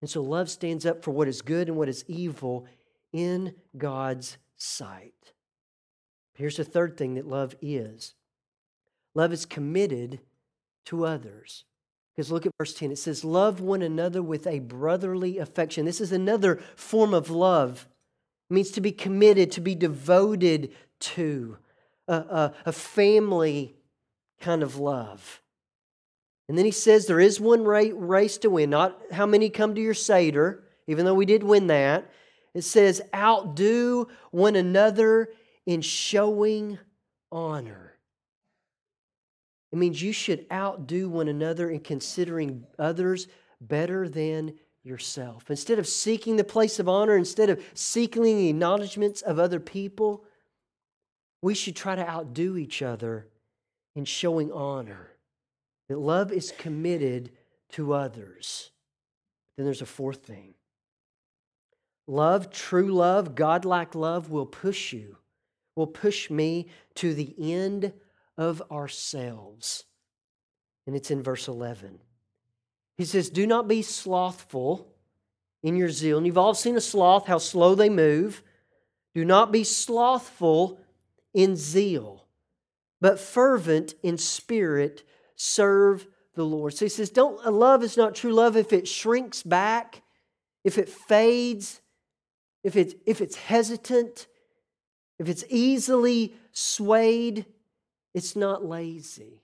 And 0.00 0.10
so 0.10 0.22
love 0.22 0.50
stands 0.50 0.84
up 0.84 1.02
for 1.02 1.10
what 1.10 1.28
is 1.28 1.42
good 1.42 1.68
and 1.68 1.76
what 1.76 1.88
is 1.88 2.04
evil 2.06 2.66
in 3.12 3.54
God's 3.76 4.36
sight. 4.56 5.32
Here's 6.34 6.58
the 6.58 6.64
third 6.64 6.96
thing 6.96 7.14
that 7.14 7.26
love 7.26 7.54
is 7.62 8.14
love 9.14 9.32
is 9.32 9.46
committed 9.46 10.20
to 10.86 11.06
others. 11.06 11.64
Because 12.14 12.32
look 12.32 12.46
at 12.46 12.52
verse 12.56 12.74
10. 12.74 12.92
It 12.92 12.98
says, 12.98 13.24
Love 13.24 13.60
one 13.60 13.82
another 13.82 14.22
with 14.22 14.46
a 14.46 14.60
brotherly 14.60 15.38
affection. 15.38 15.84
This 15.84 16.00
is 16.00 16.12
another 16.12 16.60
form 16.74 17.12
of 17.12 17.28
love. 17.30 17.88
It 18.50 18.54
means 18.54 18.70
to 18.72 18.80
be 18.80 18.92
committed, 18.92 19.50
to 19.52 19.60
be 19.60 19.74
devoted 19.74 20.72
to, 21.00 21.58
a, 22.08 22.14
a, 22.14 22.54
a 22.66 22.72
family 22.72 23.76
kind 24.40 24.62
of 24.62 24.78
love. 24.78 25.42
And 26.48 26.56
then 26.56 26.64
he 26.64 26.70
says, 26.70 27.06
There 27.06 27.20
is 27.20 27.40
one 27.40 27.64
race 27.64 28.38
to 28.38 28.50
win, 28.50 28.70
not 28.70 29.00
how 29.12 29.26
many 29.26 29.50
come 29.50 29.74
to 29.74 29.80
your 29.80 29.94
Seder, 29.94 30.64
even 30.86 31.04
though 31.04 31.14
we 31.14 31.26
did 31.26 31.42
win 31.42 31.66
that. 31.68 32.10
It 32.54 32.62
says, 32.62 33.02
Outdo 33.14 34.08
one 34.30 34.56
another 34.56 35.30
in 35.66 35.80
showing 35.80 36.78
honor. 37.32 37.86
It 39.72 39.78
means 39.78 40.00
you 40.00 40.12
should 40.12 40.46
outdo 40.50 41.10
one 41.10 41.28
another 41.28 41.68
in 41.68 41.80
considering 41.80 42.64
others 42.78 43.26
better 43.60 44.08
than 44.08 44.54
yourself. 44.84 45.50
Instead 45.50 45.78
of 45.78 45.88
seeking 45.88 46.36
the 46.36 46.44
place 46.44 46.78
of 46.78 46.88
honor, 46.88 47.16
instead 47.16 47.50
of 47.50 47.62
seeking 47.74 48.22
the 48.22 48.48
acknowledgments 48.48 49.22
of 49.22 49.38
other 49.38 49.58
people, 49.58 50.24
we 51.42 51.54
should 51.54 51.74
try 51.76 51.96
to 51.96 52.08
outdo 52.08 52.56
each 52.56 52.80
other 52.80 53.26
in 53.96 54.04
showing 54.04 54.52
honor. 54.52 55.10
That 55.88 55.98
love 55.98 56.32
is 56.32 56.52
committed 56.56 57.30
to 57.72 57.92
others. 57.92 58.70
Then 59.56 59.64
there's 59.66 59.82
a 59.82 59.86
fourth 59.86 60.24
thing 60.24 60.54
love, 62.08 62.50
true 62.50 62.92
love, 62.92 63.34
godlike 63.34 63.94
love 63.94 64.30
will 64.30 64.46
push 64.46 64.92
you, 64.92 65.16
will 65.74 65.86
push 65.86 66.30
me 66.30 66.68
to 66.96 67.14
the 67.14 67.34
end 67.38 67.92
of 68.36 68.62
ourselves. 68.70 69.84
And 70.86 70.94
it's 70.94 71.10
in 71.10 71.22
verse 71.22 71.48
11. 71.48 71.98
He 72.96 73.04
says, 73.04 73.28
Do 73.28 73.46
not 73.46 73.66
be 73.66 73.82
slothful 73.82 74.88
in 75.62 75.76
your 75.76 75.90
zeal. 75.90 76.16
And 76.16 76.26
you've 76.26 76.38
all 76.38 76.54
seen 76.54 76.76
a 76.76 76.80
sloth, 76.80 77.26
how 77.26 77.38
slow 77.38 77.74
they 77.74 77.88
move. 77.88 78.42
Do 79.14 79.24
not 79.24 79.50
be 79.50 79.64
slothful 79.64 80.78
in 81.34 81.56
zeal, 81.56 82.26
but 83.00 83.18
fervent 83.18 83.94
in 84.02 84.16
spirit, 84.16 85.02
serve 85.36 86.06
the 86.34 86.44
Lord. 86.44 86.74
So 86.74 86.84
he 86.84 86.88
says, 86.88 87.10
Don't 87.10 87.44
love 87.52 87.82
is 87.82 87.96
not 87.96 88.14
true 88.14 88.32
love 88.32 88.56
if 88.56 88.72
it 88.72 88.88
shrinks 88.88 89.42
back, 89.42 90.02
if 90.64 90.78
it 90.78 90.88
fades, 90.88 91.80
if 92.64 92.76
it's 92.76 92.94
if 93.06 93.20
it's 93.20 93.36
hesitant, 93.36 94.26
if 95.18 95.28
it's 95.28 95.44
easily 95.48 96.34
swayed, 96.52 97.46
it's 98.14 98.34
not 98.34 98.64
lazy. 98.64 99.42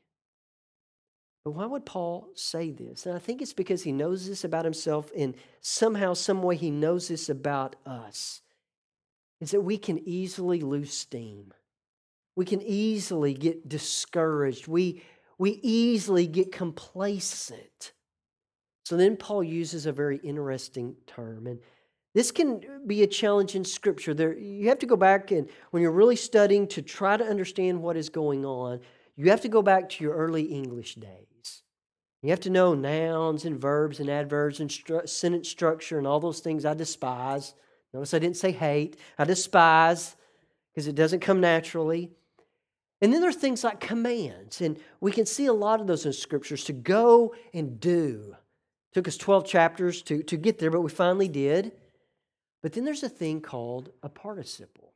But 1.45 1.53
why 1.53 1.67
would 1.67 1.85
Paul 1.85 2.29
say 2.35 2.71
this? 2.71 3.07
And 3.07 3.17
I 3.17 3.19
think 3.19 3.43
it's 3.43 3.53
because 3.53 3.83
he 3.83 3.93
knows 3.93 4.29
this 4.29 4.45
about 4.45 4.65
himself, 4.65 5.11
and 5.17 5.35
somehow, 5.61 6.15
some 6.15 6.43
way, 6.43 6.57
he 6.57 6.71
knows 6.71 7.09
this 7.09 7.29
about 7.29 7.77
us. 7.85 8.43
Is 9.41 9.51
that 9.51 9.63
we 9.63 9.77
can 9.77 10.01
easily 10.09 10.61
lose 10.61 10.97
steam. 10.97 11.53
We 12.37 12.45
can 12.45 12.63
easily 12.63 13.35
get 13.35 13.69
discouraged. 13.69 14.69
We, 14.69 15.03
we 15.43 15.59
easily 15.65 16.29
get 16.29 16.53
complacent. 16.53 17.95
So 18.85 18.97
then 18.97 19.17
Paul 19.17 19.43
uses 19.43 19.87
a 19.87 19.93
very 19.93 20.19
interesting 20.19 20.95
term. 21.09 21.49
And 21.49 21.59
this 22.15 22.31
can 22.31 22.61
be 22.87 23.03
a 23.03 23.09
challenge 23.09 23.57
in 23.57 23.65
Scripture. 23.65 24.15
There, 24.15 24.39
you 24.39 24.69
have 24.69 24.79
to 24.79 24.87
go 24.87 24.95
back 24.95 25.33
and 25.33 25.49
when 25.73 25.83
you're 25.83 25.91
really 25.91 26.15
studying 26.15 26.69
to 26.69 26.81
try 26.81 27.17
to 27.17 27.25
understand 27.25 27.83
what 27.83 27.97
is 27.97 28.09
going 28.09 28.45
on, 28.47 28.83
you 29.17 29.31
have 29.31 29.41
to 29.41 29.49
go 29.49 29.63
back 29.63 29.89
to 29.89 30.05
your 30.05 30.15
early 30.15 30.45
English 30.45 30.95
days. 30.95 31.63
You 32.23 32.31
have 32.31 32.41
to 32.43 32.51
know 32.51 32.75
nouns 32.75 33.45
and 33.45 33.61
verbs 33.61 33.99
and 33.99 34.09
adverbs 34.09 34.61
and 34.61 34.71
stru- 34.71 35.09
sentence 35.09 35.49
structure 35.49 35.99
and 35.99 36.07
all 36.07 36.21
those 36.21 36.39
things 36.39 36.65
I 36.65 36.75
despise. 36.75 37.55
Notice 37.93 38.15
I 38.15 38.21
didn't 38.21 38.37
say 38.37 38.53
hate, 38.53 38.97
I 39.19 39.25
despise 39.25 40.15
because 40.73 40.87
it 40.87 40.95
doesn't 40.95 41.19
come 41.19 41.41
naturally. 41.41 42.13
And 43.03 43.13
then 43.13 43.21
there 43.21 43.31
are 43.31 43.35
things 43.35 43.65
like 43.65 43.81
commands, 43.81 44.61
and 44.61 44.79
we 45.01 45.11
can 45.11 45.27
see 45.27 45.47
a 45.47 45.53
lot 45.53 45.81
of 45.81 45.89
those 45.89 46.07
in 46.07 46.13
scriptures 46.13 46.63
to 46.65 46.73
go 46.73 47.35
and 47.53 47.81
do. 47.81 48.37
It 48.91 48.95
took 48.95 49.09
us 49.09 49.17
12 49.17 49.45
chapters 49.45 50.03
to, 50.03 50.23
to 50.23 50.37
get 50.37 50.61
there, 50.61 50.71
but 50.71 50.83
we 50.83 50.91
finally 50.91 51.27
did. 51.27 51.73
But 52.63 52.73
then 52.73 52.85
there's 52.85 53.03
a 53.03 53.09
thing 53.09 53.41
called 53.41 53.91
a 54.05 54.09
participle. 54.09 54.93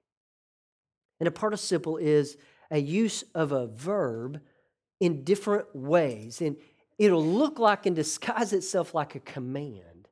And 1.19 1.27
a 1.27 1.33
participle 1.33 1.97
is 1.97 2.37
a 2.71 2.79
use 2.79 3.25
of 3.35 3.51
a 3.51 3.67
verb 3.67 4.41
in 5.01 5.25
different 5.25 5.75
ways. 5.75 6.41
And 6.41 6.57
it'll 6.99 7.27
look 7.27 7.59
like 7.59 7.87
and 7.87 7.97
disguise 7.97 8.53
itself 8.53 8.95
like 8.95 9.17
a 9.17 9.21
command, 9.21 10.09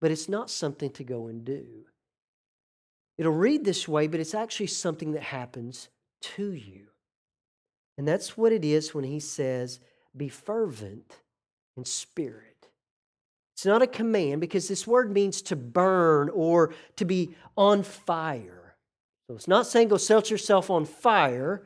but 0.00 0.10
it's 0.10 0.28
not 0.28 0.50
something 0.50 0.90
to 0.90 1.04
go 1.04 1.28
and 1.28 1.44
do. 1.44 1.84
It'll 3.16 3.32
read 3.32 3.64
this 3.64 3.86
way, 3.86 4.08
but 4.08 4.18
it's 4.18 4.34
actually 4.34 4.66
something 4.66 5.12
that 5.12 5.22
happens 5.22 5.88
to 6.22 6.50
you. 6.52 6.88
And 8.02 8.08
that's 8.08 8.36
what 8.36 8.50
it 8.50 8.64
is 8.64 8.92
when 8.92 9.04
he 9.04 9.20
says, 9.20 9.78
be 10.16 10.28
fervent 10.28 11.20
in 11.76 11.84
spirit. 11.84 12.66
It's 13.54 13.64
not 13.64 13.80
a 13.80 13.86
command 13.86 14.40
because 14.40 14.66
this 14.66 14.88
word 14.88 15.12
means 15.12 15.40
to 15.42 15.54
burn 15.54 16.28
or 16.30 16.74
to 16.96 17.04
be 17.04 17.36
on 17.56 17.84
fire. 17.84 18.74
So 19.28 19.36
it's 19.36 19.46
not 19.46 19.68
saying 19.68 19.86
go 19.86 19.98
set 19.98 20.32
yourself 20.32 20.68
on 20.68 20.84
fire, 20.84 21.62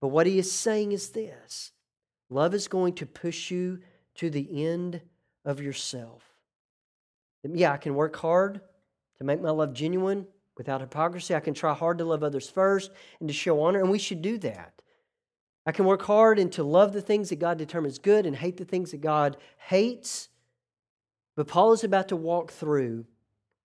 but 0.00 0.10
what 0.10 0.28
he 0.28 0.38
is 0.38 0.52
saying 0.52 0.92
is 0.92 1.08
this 1.08 1.72
love 2.30 2.54
is 2.54 2.68
going 2.68 2.92
to 2.92 3.04
push 3.04 3.50
you 3.50 3.80
to 4.18 4.30
the 4.30 4.68
end 4.68 5.00
of 5.44 5.60
yourself. 5.60 6.22
Yeah, 7.42 7.72
I 7.72 7.76
can 7.76 7.96
work 7.96 8.14
hard 8.14 8.60
to 9.18 9.24
make 9.24 9.42
my 9.42 9.50
love 9.50 9.72
genuine 9.74 10.28
without 10.56 10.80
hypocrisy. 10.80 11.34
I 11.34 11.40
can 11.40 11.54
try 11.54 11.74
hard 11.74 11.98
to 11.98 12.04
love 12.04 12.22
others 12.22 12.48
first 12.48 12.92
and 13.18 13.28
to 13.28 13.34
show 13.34 13.64
honor, 13.64 13.80
and 13.80 13.90
we 13.90 13.98
should 13.98 14.22
do 14.22 14.38
that. 14.38 14.80
I 15.66 15.72
can 15.72 15.84
work 15.84 16.02
hard 16.02 16.38
and 16.38 16.52
to 16.52 16.62
love 16.62 16.92
the 16.92 17.02
things 17.02 17.28
that 17.30 17.40
God 17.40 17.58
determines 17.58 17.98
good 17.98 18.24
and 18.24 18.36
hate 18.36 18.56
the 18.56 18.64
things 18.64 18.92
that 18.92 19.00
God 19.00 19.36
hates. 19.58 20.28
But 21.34 21.48
Paul 21.48 21.72
is 21.72 21.82
about 21.82 22.08
to 22.08 22.16
walk 22.16 22.52
through 22.52 23.04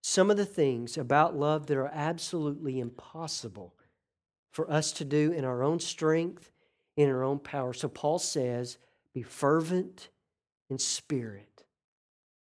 some 0.02 0.32
of 0.32 0.38
the 0.38 0.46
things 0.46 0.98
about 0.98 1.38
love 1.38 1.68
that 1.68 1.78
are 1.78 1.92
absolutely 1.94 2.80
impossible 2.80 3.76
for 4.52 4.70
us 4.70 4.92
to 4.94 5.06
do 5.06 5.32
in 5.32 5.46
our 5.46 5.64
own 5.64 5.80
strength, 5.80 6.52
in 6.98 7.08
our 7.08 7.24
own 7.24 7.38
power. 7.38 7.72
So 7.72 7.88
Paul 7.88 8.18
says, 8.18 8.78
be 9.14 9.22
fervent 9.22 10.10
in 10.70 10.80
spirit. 10.80 11.66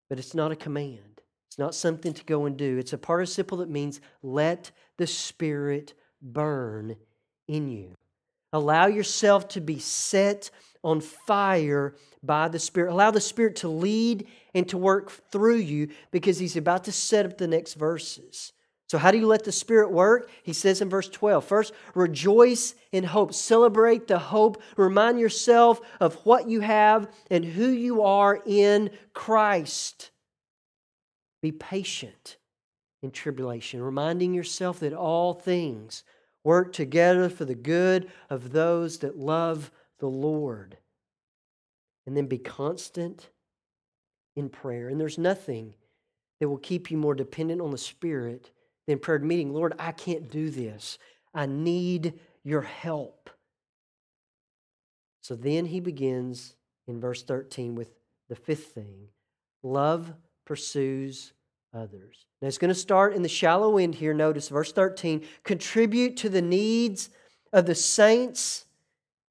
But 0.10 0.19
it's 0.19 0.33
not 0.33 0.51
a 0.51 0.55
command, 0.55 1.22
it's 1.48 1.60
not 1.60 1.75
something 1.75 2.13
to 2.13 2.24
go 2.25 2.45
and 2.45 2.57
do. 2.57 2.77
It's 2.77 2.93
a 2.93 2.98
participle 2.98 3.60
that 3.60 3.69
means 3.69 4.01
let 4.24 4.72
the 4.98 5.07
Spirit 5.07 5.93
burn 6.22 6.95
in 7.48 7.69
you. 7.69 7.95
Allow 8.53 8.86
yourself 8.86 9.48
to 9.50 9.62
be 9.62 9.79
set 9.79 10.51
on 10.83 11.01
fire 11.01 11.95
by 12.22 12.48
the 12.48 12.60
Spirit. 12.60 12.93
Allow 12.93 13.12
the 13.12 13.19
Spirit 13.19 13.57
to 13.57 13.67
lead 13.67 14.27
and 14.53 14.69
to 14.69 14.77
work 14.77 15.10
through 15.31 15.57
you 15.57 15.89
because 16.12 16.38
He's 16.38 16.55
about 16.55 16.83
to 16.86 16.91
set 16.91 17.25
up 17.25 17.38
the 17.38 17.48
next 17.48 17.74
verses. 17.74 18.53
So, 18.88 19.00
how 19.00 19.10
do 19.10 19.17
you 19.17 19.25
let 19.25 19.43
the 19.43 19.51
Spirit 19.51 19.91
work? 19.91 20.29
He 20.43 20.53
says 20.53 20.81
in 20.81 20.88
verse 20.88 21.10
12 21.10 21.43
first, 21.43 21.74
rejoice 21.95 22.75
in 22.91 23.03
hope. 23.03 23.33
Celebrate 23.33 24.07
the 24.07 24.19
hope. 24.19 24.62
Remind 24.77 25.19
yourself 25.19 25.81
of 26.00 26.15
what 26.25 26.48
you 26.48 26.60
have 26.60 27.10
and 27.31 27.43
who 27.43 27.69
you 27.69 28.03
are 28.03 28.39
in 28.45 28.91
Christ. 29.13 30.12
Be 31.41 31.51
patient 31.51 32.38
in 33.01 33.10
tribulation, 33.10 33.81
reminding 33.81 34.33
yourself 34.33 34.79
that 34.81 34.93
all 34.93 35.33
things 35.33 36.03
work 36.43 36.73
together 36.73 37.29
for 37.29 37.45
the 37.45 37.55
good 37.55 38.12
of 38.29 38.51
those 38.51 39.00
that 39.00 39.17
love 39.17 39.71
the 40.00 40.07
Lord. 40.07 40.77
And 42.05 42.17
then 42.17 42.27
be 42.27 42.38
constant 42.38 43.29
in 44.35 44.50
prayer. 44.50 44.89
And 44.89 45.00
there's 45.00 45.17
nothing 45.17 45.73
that 46.39 46.50
will 46.50 46.57
keep 46.57 46.91
you 46.91 46.97
more 46.97 47.15
dependent 47.15 47.62
on 47.62 47.71
the 47.71 47.77
Spirit 47.77 48.51
than 48.88 49.00
prayer 49.00 49.19
meeting. 49.19 49.53
Lord, 49.53 49.73
I 49.79 49.93
can't 49.93 50.29
do 50.29 50.50
this. 50.50 50.97
I 51.33 51.45
need 51.45 52.19
your 52.43 52.62
help. 52.62 53.29
So 55.21 55.35
then 55.35 55.65
he 55.65 55.79
begins 55.79 56.55
in 56.88 57.00
verse 57.00 57.23
13 57.23 57.75
with 57.75 57.89
the 58.27 58.35
fifth 58.35 58.73
thing 58.73 59.07
love 59.62 60.13
pursues 60.45 61.31
others. 61.74 62.25
Now 62.42 62.48
it's 62.48 62.58
going 62.58 62.70
to 62.70 62.75
start 62.75 63.13
in 63.13 63.22
the 63.22 63.30
shallow 63.30 63.77
end 63.77 63.96
here. 63.96 64.13
Notice 64.13 64.50
verse 64.50 64.72
13 64.72 65.25
contribute 65.44 66.18
to 66.18 66.30
the 66.30 66.42
needs 66.42 67.10
of 67.51 67.65
the 67.65 67.75
saints 67.75 68.65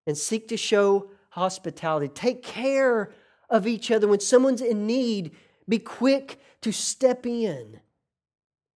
and 0.06 0.16
seek 0.16 0.48
to 0.48 0.56
show 0.56 1.10
hospitality. 1.30 2.08
Take 2.08 2.42
care 2.42 3.12
of 3.48 3.66
each 3.66 3.90
other. 3.90 4.08
When 4.08 4.20
someone's 4.20 4.62
in 4.62 4.86
need, 4.86 5.32
be 5.68 5.78
quick 5.78 6.40
to 6.62 6.72
step 6.72 7.26
in 7.26 7.80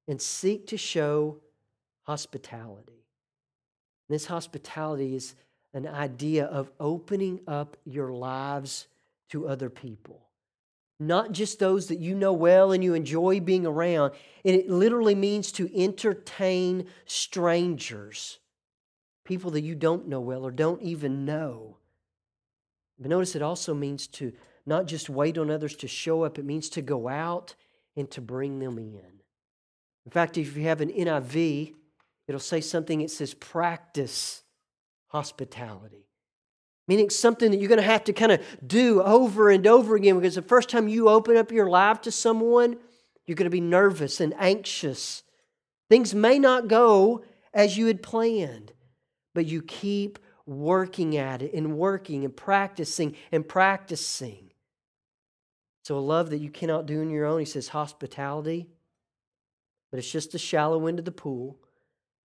and 0.08 0.22
seek 0.22 0.68
to 0.68 0.78
show 0.78 1.42
hospitality. 2.04 3.06
This 4.10 4.28
hospitality 4.28 5.16
is 5.16 5.36
an 5.74 5.88
idea 5.88 6.46
of 6.46 6.72
opening 6.80 7.42
up 7.48 7.78
your 7.86 8.12
lives 8.12 8.88
to 9.30 9.48
other 9.48 9.70
people. 9.70 10.25
Not 11.00 11.34
just 11.34 11.60
those 11.60 11.88
that 11.88 12.00
you 12.00 12.16
know 12.16 12.34
well 12.34 12.72
and 12.72 12.84
you 12.84 12.94
enjoy 12.94 13.40
being 13.40 13.66
around. 13.66 14.14
And 14.46 14.56
it 14.56 14.70
literally 14.70 15.16
means 15.16 15.52
to 15.54 15.70
entertain 15.76 16.88
strangers, 17.06 18.40
people 19.26 19.52
that 19.52 19.62
you 19.62 19.76
don't 19.76 20.08
know 20.08 20.22
well 20.22 20.46
or 20.46 20.52
don't 20.52 20.82
even 20.82 21.26
know. 21.26 21.78
But 22.98 23.10
notice 23.10 23.36
it 23.36 23.42
also 23.42 23.74
means 23.74 24.08
to 24.08 24.32
not 24.66 24.88
just 24.88 25.10
wait 25.10 25.38
on 25.38 25.52
others 25.52 25.76
to 25.78 25.88
show 25.88 26.24
up, 26.24 26.40
it 26.40 26.46
means 26.46 26.70
to 26.70 26.82
go 26.82 27.08
out 27.08 27.56
and 27.96 28.10
to 28.12 28.22
bring 28.22 28.60
them 28.60 28.78
in. 28.78 29.22
In 30.06 30.12
fact, 30.12 30.38
if 30.38 30.56
you 30.56 30.64
have 30.64 30.82
an 30.82 30.90
NIV, 30.90 31.74
it'll 32.28 32.40
say 32.40 32.62
something, 32.62 33.02
it 33.02 33.12
says 33.12 33.34
practice 33.34 34.44
hospitality. 35.08 36.08
Meaning 36.88 37.10
something 37.10 37.52
that 37.52 37.58
you're 37.58 37.70
going 37.70 37.80
to 37.80 37.84
have 37.84 38.04
to 38.04 38.14
kind 38.14 38.32
of 38.32 38.42
do 38.66 39.02
over 39.02 39.50
and 39.50 39.66
over 39.66 39.96
again 39.96 40.16
because 40.16 40.36
the 40.36 40.42
first 40.42 40.70
time 40.70 40.88
you 40.88 41.10
open 41.10 41.36
up 41.36 41.52
your 41.52 41.70
life 41.70 42.02
to 42.02 42.12
someone, 42.12 42.78
you're 43.26 43.36
going 43.36 43.46
to 43.46 43.50
be 43.50 43.62
nervous 43.62 44.22
and 44.22 44.36
anxious. 44.38 45.24
Things 45.90 46.14
may 46.14 46.38
not 46.38 46.68
go 46.68 47.24
as 47.54 47.78
you 47.78 47.88
had 47.88 48.04
planned, 48.04 48.74
but 49.34 49.46
you 49.46 49.62
keep 49.62 50.20
working 50.46 51.18
at 51.18 51.42
it 51.42 51.54
and 51.54 51.78
working 51.78 52.24
and 52.24 52.36
practicing 52.36 53.16
and 53.32 53.48
practicing. 53.48 54.52
So, 55.84 55.98
a 55.98 56.00
love 56.00 56.32
that 56.32 56.40
you 56.40 56.50
cannot 56.50 56.86
do 56.86 57.02
on 57.02 57.10
your 57.10 57.26
own, 57.26 57.40
he 57.40 57.46
says, 57.46 57.70
hospitality, 57.70 58.68
but 59.92 60.00
it's 60.00 60.12
just 60.12 60.32
the 60.32 60.40
shallow 60.40 60.88
end 60.88 61.00
of 61.00 61.06
the 61.06 61.12
pool 61.12 61.60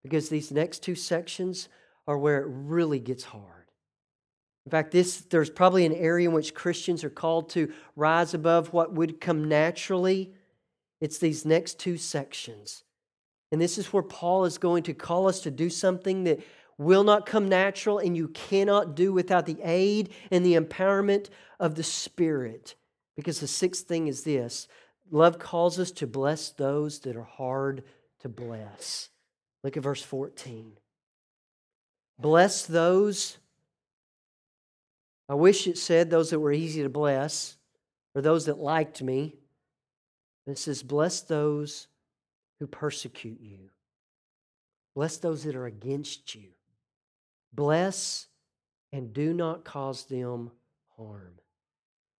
because 0.02 0.28
these 0.28 0.50
next 0.50 0.82
two 0.82 0.94
sections 0.94 1.68
are 2.06 2.18
where 2.18 2.40
it 2.40 2.46
really 2.48 2.98
gets 2.98 3.24
hard. 3.24 3.59
In 4.66 4.70
fact, 4.70 4.90
this 4.92 5.22
there's 5.22 5.50
probably 5.50 5.86
an 5.86 5.94
area 5.94 6.28
in 6.28 6.34
which 6.34 6.54
Christians 6.54 7.02
are 7.02 7.10
called 7.10 7.50
to 7.50 7.72
rise 7.96 8.34
above 8.34 8.72
what 8.72 8.92
would 8.94 9.20
come 9.20 9.48
naturally. 9.48 10.34
It's 11.00 11.18
these 11.18 11.44
next 11.44 11.78
two 11.78 11.96
sections. 11.96 12.84
And 13.52 13.60
this 13.60 13.78
is 13.78 13.92
where 13.92 14.02
Paul 14.02 14.44
is 14.44 14.58
going 14.58 14.84
to 14.84 14.94
call 14.94 15.28
us 15.28 15.40
to 15.40 15.50
do 15.50 15.70
something 15.70 16.24
that 16.24 16.40
will 16.78 17.04
not 17.04 17.26
come 17.26 17.48
natural 17.48 17.98
and 17.98 18.16
you 18.16 18.28
cannot 18.28 18.94
do 18.94 19.12
without 19.12 19.44
the 19.44 19.58
aid 19.62 20.10
and 20.30 20.44
the 20.44 20.54
empowerment 20.54 21.28
of 21.58 21.74
the 21.74 21.82
Spirit. 21.82 22.74
Because 23.16 23.40
the 23.40 23.48
sixth 23.48 23.86
thing 23.86 24.06
is 24.06 24.22
this 24.24 24.68
love 25.10 25.38
calls 25.38 25.78
us 25.78 25.90
to 25.90 26.06
bless 26.06 26.50
those 26.50 27.00
that 27.00 27.16
are 27.16 27.22
hard 27.22 27.82
to 28.20 28.28
bless. 28.28 29.08
Look 29.64 29.76
at 29.76 29.82
verse 29.82 30.02
14. 30.02 30.72
Bless 32.18 32.64
those 32.64 33.38
I 35.30 35.34
wish 35.34 35.68
it 35.68 35.78
said 35.78 36.10
those 36.10 36.30
that 36.30 36.40
were 36.40 36.50
easy 36.50 36.82
to 36.82 36.88
bless 36.88 37.56
or 38.16 38.20
those 38.20 38.46
that 38.46 38.58
liked 38.58 39.00
me. 39.00 39.36
It 40.44 40.58
says, 40.58 40.82
Bless 40.82 41.20
those 41.20 41.86
who 42.58 42.66
persecute 42.66 43.40
you, 43.40 43.70
bless 44.96 45.18
those 45.18 45.44
that 45.44 45.54
are 45.54 45.66
against 45.66 46.34
you. 46.34 46.48
Bless 47.52 48.26
and 48.92 49.12
do 49.12 49.32
not 49.32 49.64
cause 49.64 50.04
them 50.06 50.50
harm. 50.96 51.34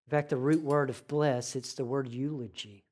In 0.07 0.11
fact, 0.11 0.29
the 0.29 0.37
root 0.37 0.63
word 0.63 0.89
of 0.89 1.05
bless, 1.09 1.57
it's 1.57 1.73
the 1.73 1.83
word 1.83 2.07
eulogy. 2.07 2.85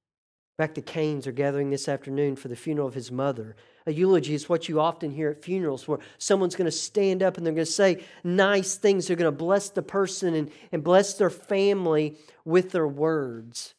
In 0.57 0.63
fact, 0.63 0.75
the 0.75 0.81
Canes 0.81 1.27
are 1.27 1.31
gathering 1.31 1.69
this 1.69 1.87
afternoon 1.87 2.35
for 2.35 2.49
the 2.49 2.57
funeral 2.57 2.89
of 2.89 2.93
his 2.93 3.09
mother. 3.09 3.55
A 3.85 3.93
eulogy 3.93 4.33
is 4.33 4.49
what 4.49 4.69
you 4.69 4.79
often 4.79 5.11
hear 5.11 5.29
at 5.29 5.43
funerals 5.43 5.87
where 5.87 5.99
someone's 6.17 6.55
going 6.55 6.65
to 6.65 6.71
stand 6.71 7.23
up 7.23 7.37
and 7.37 7.45
they're 7.45 7.53
going 7.53 7.65
to 7.65 7.71
say 7.71 8.03
nice 8.23 8.75
things. 8.75 9.07
They're 9.07 9.15
going 9.15 9.31
to 9.31 9.37
bless 9.37 9.69
the 9.69 9.81
person 9.81 10.33
and, 10.35 10.51
and 10.71 10.83
bless 10.83 11.13
their 11.13 11.29
family 11.29 12.17
with 12.45 12.71
their 12.71 12.87
words. 12.87 13.73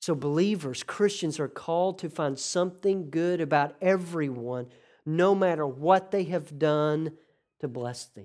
So, 0.00 0.14
believers, 0.14 0.82
Christians 0.82 1.38
are 1.38 1.48
called 1.48 1.98
to 1.98 2.08
find 2.08 2.38
something 2.38 3.10
good 3.10 3.40
about 3.40 3.76
everyone, 3.82 4.66
no 5.04 5.34
matter 5.34 5.66
what 5.66 6.10
they 6.10 6.24
have 6.24 6.58
done 6.58 7.12
to 7.60 7.68
bless 7.68 8.06
them. 8.06 8.24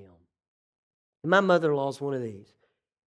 And 1.24 1.30
my 1.30 1.42
mother 1.42 1.72
in 1.72 1.78
law 1.78 1.90
is 1.90 2.00
one 2.00 2.14
of 2.14 2.22
these. 2.22 2.48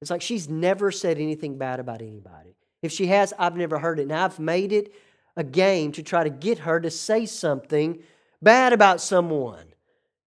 It's 0.00 0.10
like 0.10 0.22
she's 0.22 0.48
never 0.48 0.90
said 0.90 1.18
anything 1.18 1.56
bad 1.56 1.80
about 1.80 2.02
anybody. 2.02 2.56
If 2.82 2.92
she 2.92 3.06
has, 3.08 3.32
I've 3.38 3.56
never 3.56 3.78
heard 3.78 3.98
it. 3.98 4.02
And 4.02 4.12
I've 4.12 4.38
made 4.38 4.72
it 4.72 4.92
a 5.38 5.44
game 5.44 5.92
to 5.92 6.02
try 6.02 6.24
to 6.24 6.30
get 6.30 6.58
her 6.58 6.80
to 6.80 6.90
say 6.90 7.24
something 7.24 8.02
bad 8.42 8.72
about 8.72 9.00
someone. 9.00 9.64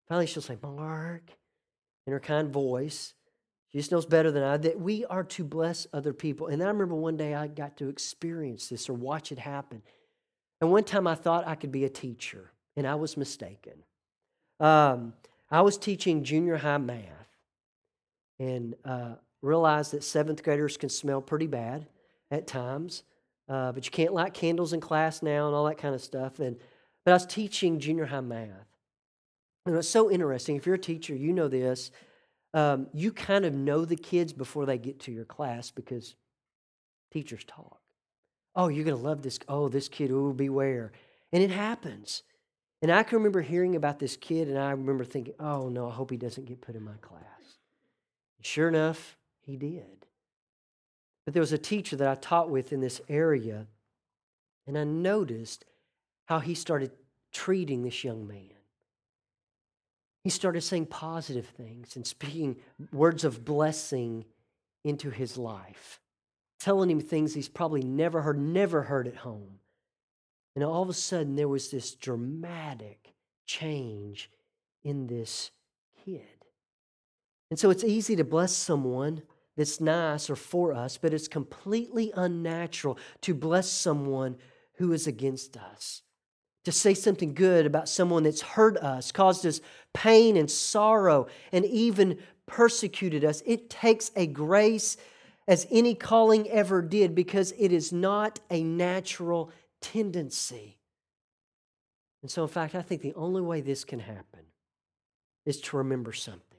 Finally, 0.08 0.26
she'll 0.26 0.42
say, 0.42 0.58
Mark, 0.64 1.30
in 2.08 2.14
her 2.14 2.20
kind 2.20 2.50
voice. 2.50 3.14
She 3.70 3.78
just 3.78 3.92
knows 3.92 4.06
better 4.06 4.32
than 4.32 4.42
I 4.42 4.58
that 4.58 4.80
we 4.80 5.06
are 5.06 5.24
to 5.26 5.44
bless 5.44 5.86
other 5.94 6.14
people. 6.14 6.48
And 6.48 6.64
I 6.64 6.68
remember 6.68 6.96
one 6.96 7.18
day 7.18 7.36
I 7.36 7.48
got 7.48 7.78
to 7.78 7.90
experience 7.90 8.70
this 8.70 8.90
or 8.90 8.94
watch 8.94 9.32
it 9.34 9.38
happen. 9.38 9.82
And 10.62 10.72
one 10.72 10.86
time 10.86 11.08
I 11.08 11.16
thought 11.16 11.48
I 11.48 11.56
could 11.56 11.72
be 11.72 11.86
a 11.86 11.90
teacher, 11.90 12.52
and 12.78 12.88
I 12.88 12.96
was 12.96 13.18
mistaken. 13.18 13.84
Um, 14.60 15.14
I 15.50 15.62
was 15.62 15.78
teaching 15.78 16.24
junior 16.24 16.56
high 16.56 16.78
math 16.78 17.28
and 18.40 18.76
uh, 18.86 19.16
realized 19.42 19.92
that 19.92 20.04
seventh 20.04 20.42
graders 20.42 20.78
can 20.78 20.90
smell 20.90 21.22
pretty 21.22 21.48
bad 21.48 21.88
at 22.30 22.48
times, 22.48 23.04
uh, 23.50 23.72
but 23.72 23.86
you 23.86 23.92
can't 23.92 24.14
light 24.14 24.34
candles 24.34 24.74
in 24.74 24.80
class 24.80 25.22
now 25.22 25.48
and 25.48 25.56
all 25.56 25.66
that 25.66 25.78
kind 25.78 25.96
of 25.96 26.02
stuff. 26.02 26.40
And 26.40 26.58
but 27.04 27.12
I 27.12 27.16
was 27.16 27.26
teaching 27.26 27.80
junior 27.80 28.06
high 28.06 28.22
math, 28.22 28.68
and 29.66 29.76
it's 29.76 29.90
so 29.90 30.12
interesting. 30.12 30.56
If 30.56 30.66
you're 30.66 30.76
a 30.76 30.80
teacher, 30.80 31.16
you 31.16 31.34
know 31.34 31.48
this. 31.48 31.92
Um, 32.54 32.88
you 32.94 33.14
kind 33.14 33.46
of 33.46 33.54
know 33.54 33.86
the 33.86 33.96
kids 33.96 34.34
before 34.34 34.66
they 34.66 34.78
get 34.78 35.00
to 35.02 35.12
your 35.12 35.26
class 35.26 35.72
because 35.72 36.16
teachers 37.12 37.44
talk. 37.46 37.80
Oh, 38.56 38.68
you're 38.68 38.84
going 38.84 38.98
to 38.98 39.04
love 39.04 39.22
this. 39.22 39.40
Oh, 39.48 39.70
this 39.70 39.88
kid, 39.88 40.12
oh, 40.12 40.34
beware. 40.34 40.92
And 41.32 41.42
it 41.42 41.52
happens. 41.52 42.24
And 42.82 42.92
I 42.92 43.04
can 43.04 43.20
remember 43.20 43.42
hearing 43.42 43.76
about 43.76 44.00
this 44.00 44.18
kid, 44.18 44.48
and 44.50 44.58
I 44.58 44.72
remember 44.72 45.06
thinking, 45.06 45.36
oh, 45.40 45.70
no, 45.70 45.88
I 45.88 45.94
hope 45.94 46.12
he 46.12 46.18
doesn't 46.18 46.46
get 46.46 46.62
put 46.62 46.76
in 46.76 46.84
my 46.84 46.98
class. 47.02 47.22
Sure 48.42 48.68
enough, 48.68 49.18
he 49.40 49.56
did. 49.56 50.01
But 51.32 51.36
there 51.36 51.42
was 51.44 51.54
a 51.54 51.58
teacher 51.58 51.96
that 51.96 52.10
I 52.10 52.16
taught 52.16 52.50
with 52.50 52.74
in 52.74 52.82
this 52.82 53.00
area, 53.08 53.66
and 54.68 54.78
I 54.78 54.84
noticed 54.84 55.64
how 56.26 56.40
he 56.40 56.54
started 56.54 56.92
treating 57.32 57.84
this 57.84 58.04
young 58.04 58.28
man. 58.28 58.52
He 60.26 60.30
started 60.30 60.60
saying 60.60 60.88
positive 60.88 61.46
things 61.46 61.96
and 61.96 62.06
speaking 62.06 62.58
words 62.92 63.24
of 63.24 63.46
blessing 63.46 64.26
into 64.84 65.10
his 65.10 65.38
life, 65.38 66.02
telling 66.60 66.92
him 66.92 67.00
things 67.00 67.34
he's 67.34 67.48
probably 67.48 67.82
never 67.82 68.24
heard, 68.24 68.38
never 68.38 68.82
heard 68.82 69.08
at 69.08 69.16
home. 69.16 69.60
And 70.54 70.66
all 70.66 70.84
of 70.84 70.90
a 70.90 70.94
sudden, 70.94 71.38
there 71.38 71.48
was 71.48 71.72
this 71.72 71.96
dramatic 71.96 73.14
change 73.46 74.30
in 74.84 75.08
this 75.08 75.52
kid. 76.04 76.28
And 77.50 77.58
so 77.58 77.70
it's 77.70 77.86
easy 77.86 78.18
to 78.18 78.26
bless 78.26 78.52
someone 78.52 79.22
that's 79.58 79.82
nice 79.82 80.30
or 80.30 80.36
for 80.36 80.74
us, 80.74 80.98
but 80.98 81.14
it's 81.14 81.28
completely 81.28 82.12
unnatural 82.16 82.98
to 83.22 83.34
bless 83.34 83.70
someone 83.70 84.38
who 84.76 84.94
is 84.94 85.08
against 85.08 85.58
us. 85.58 86.02
To 86.66 86.72
say 86.72 86.94
something 86.94 87.34
good 87.34 87.66
about 87.66 87.90
someone 87.90 88.24
that's 88.24 88.42
hurt 88.42 88.78
us, 88.78 89.12
caused 89.12 89.46
us 89.46 89.62
pain 89.94 90.38
and 90.38 90.50
sorrow, 90.50 91.28
and 91.52 91.66
even 91.66 92.20
persecuted 92.46 93.26
us. 93.26 93.42
It 93.46 93.70
takes 93.70 94.12
a 94.16 94.28
grace 94.28 94.98
as 95.48 95.68
any 95.72 95.96
calling 95.96 96.48
ever 96.50 96.82
did 96.82 97.16
because 97.16 97.54
it 97.58 97.72
is 97.72 97.92
not 97.92 98.40
a 98.50 98.64
natural 98.64 99.52
tendency. 99.82 100.78
And 102.22 102.30
so, 102.30 102.44
in 102.44 102.50
fact, 102.50 102.76
I 102.76 102.82
think 102.82 103.02
the 103.02 103.16
only 103.16 103.42
way 103.42 103.62
this 103.62 103.84
can 103.84 104.00
happen 104.00 104.42
is 105.46 105.60
to 105.62 105.78
remember 105.78 106.14
something. 106.14 106.51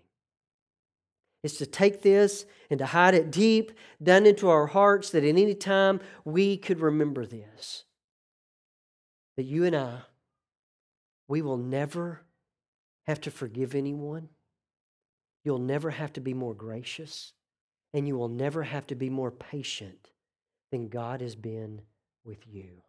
Is 1.43 1.57
to 1.57 1.67
take 1.67 2.03
this 2.03 2.47
and 2.71 2.79
to 2.79 2.87
hide 2.87 3.15
it 3.15 3.33
deep 3.33 3.73
down 4.01 4.27
into 4.27 4.49
our 4.49 4.67
hearts 4.67 5.11
that 5.11 5.25
at 5.25 5.29
any 5.29 5.55
time 5.55 6.01
we 6.25 6.57
could 6.57 6.81
remember 6.81 7.27
this. 7.27 7.85
That 9.37 9.43
you 9.43 9.65
and 9.65 9.75
I, 9.75 10.03
we 11.27 11.43
will 11.43 11.57
never 11.57 12.21
have 13.07 13.21
to 13.23 13.31
forgive 13.31 13.75
anyone. 13.75 14.29
You'll 15.45 15.59
never 15.59 15.91
have 15.91 16.13
to 16.13 16.21
be 16.21 16.33
more 16.33 16.55
gracious. 16.55 17.33
And 17.93 18.07
you 18.07 18.17
will 18.17 18.29
never 18.29 18.63
have 18.63 18.87
to 18.87 18.95
be 18.95 19.11
more 19.11 19.31
patient 19.31 20.11
than 20.71 20.89
God 20.89 21.21
has 21.21 21.35
been 21.35 21.83
with 22.25 22.39
you. 22.49 22.83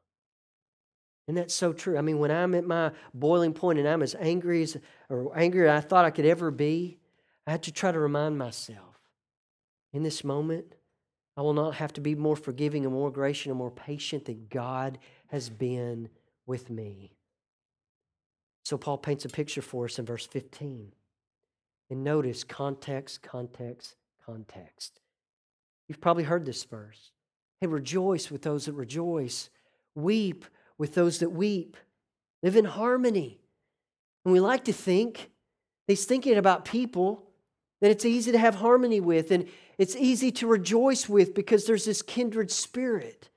And 1.28 1.38
that's 1.38 1.54
so 1.54 1.74
true. 1.74 1.98
I 1.98 2.02
mean, 2.02 2.20
when 2.20 2.32
I'm 2.32 2.54
at 2.54 2.66
my 2.66 2.92
boiling 3.14 3.54
point 3.54 3.80
and 3.80 3.88
I'm 3.88 4.04
as 4.04 4.16
angry 4.16 4.64
as 4.64 4.78
or 5.10 5.38
angry 5.38 5.70
I 5.70 5.80
thought 5.80 6.06
I 6.06 6.12
could 6.12 6.26
ever 6.26 6.52
be, 6.52 7.00
I 7.46 7.52
had 7.52 7.64
to 7.64 7.72
try 7.72 7.92
to 7.92 8.00
remind 8.00 8.38
myself 8.38 8.94
in 9.94 10.04
this 10.04 10.24
moment, 10.24 10.76
I 11.38 11.42
will 11.42 11.54
not 11.54 11.76
have 11.76 11.94
to 11.94 12.02
be 12.02 12.16
more 12.16 12.36
forgiving 12.36 12.84
and 12.86 12.94
more 12.94 13.12
gracious 13.12 13.48
and 13.48 13.56
more 13.56 13.72
patient 13.72 14.26
than 14.26 14.48
God 14.50 14.98
has 15.28 15.50
been 15.50 16.10
with 16.46 16.70
me. 16.70 17.16
So 18.66 18.78
Paul 18.78 18.98
paints 18.98 19.26
a 19.26 19.30
picture 19.30 19.62
for 19.62 19.86
us 19.86 20.00
in 20.00 20.06
verse 20.06 20.26
15. 20.26 20.94
And 21.90 22.04
notice 22.04 22.44
context, 22.44 23.22
context, 23.22 23.96
context. 24.26 25.00
You've 25.88 26.02
probably 26.02 26.24
heard 26.24 26.46
this 26.46 26.64
verse. 26.64 27.12
Hey, 27.60 27.68
rejoice 27.68 28.32
with 28.32 28.42
those 28.42 28.66
that 28.66 28.74
rejoice, 28.74 29.50
weep 29.96 30.46
with 30.78 30.94
those 30.94 31.20
that 31.20 31.32
weep. 31.32 31.78
Live 32.42 32.56
in 32.56 32.66
harmony. 32.66 33.40
And 34.26 34.34
we 34.34 34.40
like 34.40 34.66
to 34.66 34.74
think, 34.74 35.32
he's 35.88 36.06
thinking 36.06 36.38
about 36.38 36.66
people 36.66 37.30
that 37.84 37.92
it's 37.92 38.06
easy 38.06 38.32
to 38.32 38.38
have 38.38 38.56
harmony 38.56 39.02
with 39.02 39.30
and 39.30 39.46
it's 39.78 39.94
easy 39.98 40.32
to 40.32 40.48
rejoice 40.48 41.10
with 41.10 41.34
because 41.34 41.66
there's 41.66 41.84
this 41.84 42.02
kindred 42.02 42.50
spirit. 42.50 43.30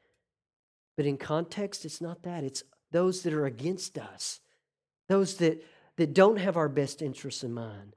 But 0.96 1.04
in 1.04 1.16
context, 1.16 1.85
it's 1.85 2.00
not 2.00 2.22
that. 2.22 2.44
It's 2.44 2.62
those 2.92 3.22
that 3.22 3.32
are 3.32 3.46
against 3.46 3.98
us, 3.98 4.38
those 5.09 5.38
that, 5.38 5.66
that 5.96 6.14
don't 6.14 6.37
have 6.37 6.56
our 6.56 6.68
best 6.68 7.02
interests 7.02 7.42
in 7.42 7.54
mind. 7.54 7.96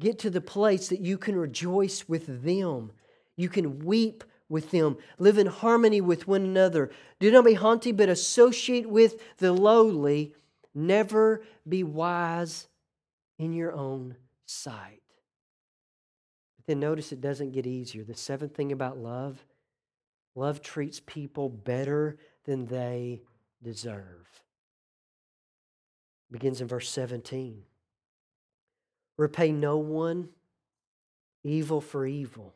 Get 0.00 0.18
to 0.20 0.30
the 0.30 0.40
place 0.40 0.88
that 0.88 1.00
you 1.00 1.18
can 1.18 1.36
rejoice 1.36 2.08
with 2.08 2.42
them. 2.42 2.92
You 3.36 3.50
can 3.50 3.80
weep 3.80 4.24
with 4.48 4.70
them. 4.70 4.96
Live 5.18 5.36
in 5.36 5.48
harmony 5.48 6.00
with 6.00 6.26
one 6.26 6.44
another. 6.44 6.92
Do 7.20 7.30
not 7.30 7.44
be 7.44 7.52
haughty, 7.52 7.92
but 7.92 8.08
associate 8.08 8.88
with 8.88 9.20
the 9.36 9.52
lowly. 9.52 10.32
Never 10.74 11.44
be 11.68 11.84
wise 11.84 12.68
in 13.38 13.52
your 13.52 13.74
own 13.74 14.16
sight. 14.46 15.03
But 16.66 16.72
then 16.72 16.80
notice 16.80 17.12
it 17.12 17.20
doesn't 17.20 17.52
get 17.52 17.66
easier. 17.66 18.04
The 18.04 18.14
seventh 18.14 18.54
thing 18.54 18.72
about 18.72 18.98
love 18.98 19.44
love 20.36 20.60
treats 20.60 21.00
people 21.04 21.48
better 21.48 22.16
than 22.44 22.66
they 22.66 23.22
deserve. 23.62 24.42
Begins 26.30 26.60
in 26.60 26.66
verse 26.66 26.90
17. 26.90 27.62
Repay 29.16 29.52
no 29.52 29.76
one 29.76 30.30
evil 31.44 31.80
for 31.80 32.04
evil 32.04 32.54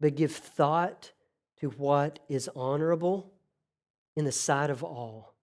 but 0.00 0.16
give 0.16 0.34
thought 0.34 1.12
to 1.60 1.68
what 1.70 2.18
is 2.28 2.48
honorable 2.56 3.30
in 4.16 4.24
the 4.24 4.32
sight 4.32 4.70
of 4.70 4.82
all. 4.82 5.34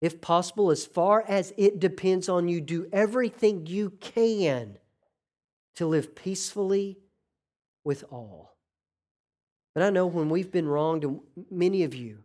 If 0.00 0.20
possible, 0.20 0.70
as 0.70 0.84
far 0.84 1.24
as 1.26 1.54
it 1.56 1.78
depends 1.78 2.28
on 2.28 2.48
you, 2.48 2.60
do 2.60 2.88
everything 2.92 3.66
you 3.66 3.90
can 3.90 4.76
to 5.76 5.86
live 5.86 6.14
peacefully 6.14 6.98
with 7.84 8.04
all. 8.10 8.56
But 9.74 9.82
I 9.82 9.90
know 9.90 10.06
when 10.06 10.28
we've 10.28 10.52
been 10.52 10.68
wronged, 10.68 11.04
and 11.04 11.20
many 11.50 11.82
of 11.82 11.94
you, 11.94 12.18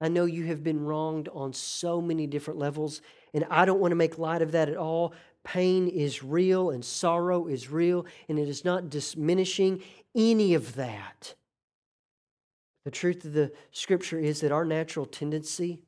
I 0.00 0.08
know 0.08 0.24
you 0.24 0.44
have 0.44 0.62
been 0.62 0.84
wronged 0.84 1.28
on 1.28 1.52
so 1.52 2.00
many 2.00 2.26
different 2.26 2.58
levels, 2.58 3.02
and 3.34 3.44
I 3.50 3.64
don't 3.64 3.80
want 3.80 3.92
to 3.92 3.96
make 3.96 4.18
light 4.18 4.42
of 4.42 4.52
that 4.52 4.68
at 4.68 4.76
all. 4.76 5.12
Pain 5.44 5.88
is 5.88 6.22
real 6.22 6.70
and 6.70 6.84
sorrow 6.84 7.46
is 7.46 7.70
real, 7.70 8.06
and 8.28 8.38
it 8.38 8.48
is 8.48 8.64
not 8.64 8.90
diminishing 8.90 9.82
any 10.14 10.54
of 10.54 10.74
that. 10.76 11.34
The 12.84 12.90
truth 12.90 13.24
of 13.24 13.34
the 13.34 13.52
scripture 13.70 14.18
is 14.18 14.40
that 14.40 14.52
our 14.52 14.64
natural 14.64 15.04
tendency 15.04 15.82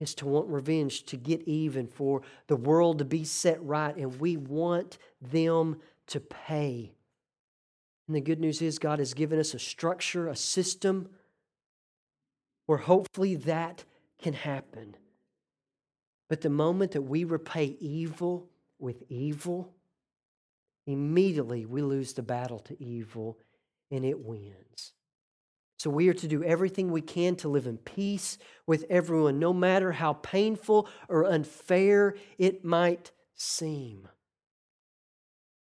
is 0.00 0.14
to 0.16 0.26
want 0.26 0.48
revenge, 0.48 1.04
to 1.06 1.16
get 1.16 1.42
even, 1.42 1.86
for 1.86 2.22
the 2.46 2.56
world 2.56 2.98
to 2.98 3.04
be 3.04 3.24
set 3.24 3.62
right, 3.64 3.96
and 3.96 4.20
we 4.20 4.36
want 4.36 4.98
them 5.20 5.80
to 6.08 6.20
pay. 6.20 6.94
And 8.06 8.14
the 8.14 8.20
good 8.20 8.40
news 8.40 8.60
is, 8.60 8.78
God 8.78 8.98
has 8.98 9.14
given 9.14 9.38
us 9.38 9.54
a 9.54 9.58
structure, 9.58 10.28
a 10.28 10.36
system 10.36 11.08
where 12.66 12.78
hopefully 12.78 13.36
that 13.36 13.84
can 14.20 14.34
happen. 14.34 14.96
But 16.28 16.40
the 16.40 16.50
moment 16.50 16.92
that 16.92 17.02
we 17.02 17.24
repay 17.24 17.76
evil 17.80 18.48
with 18.78 19.02
evil, 19.08 19.72
immediately 20.86 21.66
we 21.66 21.82
lose 21.82 22.12
the 22.12 22.22
battle 22.22 22.58
to 22.60 22.82
evil 22.82 23.38
and 23.90 24.04
it 24.04 24.18
wins. 24.18 24.92
So 25.78 25.90
we 25.90 26.08
are 26.08 26.14
to 26.14 26.28
do 26.28 26.42
everything 26.42 26.90
we 26.90 27.02
can 27.02 27.36
to 27.36 27.48
live 27.48 27.66
in 27.66 27.76
peace 27.76 28.38
with 28.66 28.86
everyone, 28.88 29.38
no 29.38 29.52
matter 29.52 29.92
how 29.92 30.14
painful 30.14 30.88
or 31.08 31.24
unfair 31.24 32.16
it 32.38 32.64
might 32.64 33.12
seem. 33.34 34.08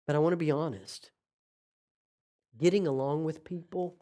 But 0.07 0.17
I 0.17 0.19
want 0.19 0.33
to 0.33 0.39
be 0.39 0.51
honest. 0.51 1.11
Getting 2.59 2.87
along 2.87 3.25
with 3.25 3.45
people, 3.45 3.97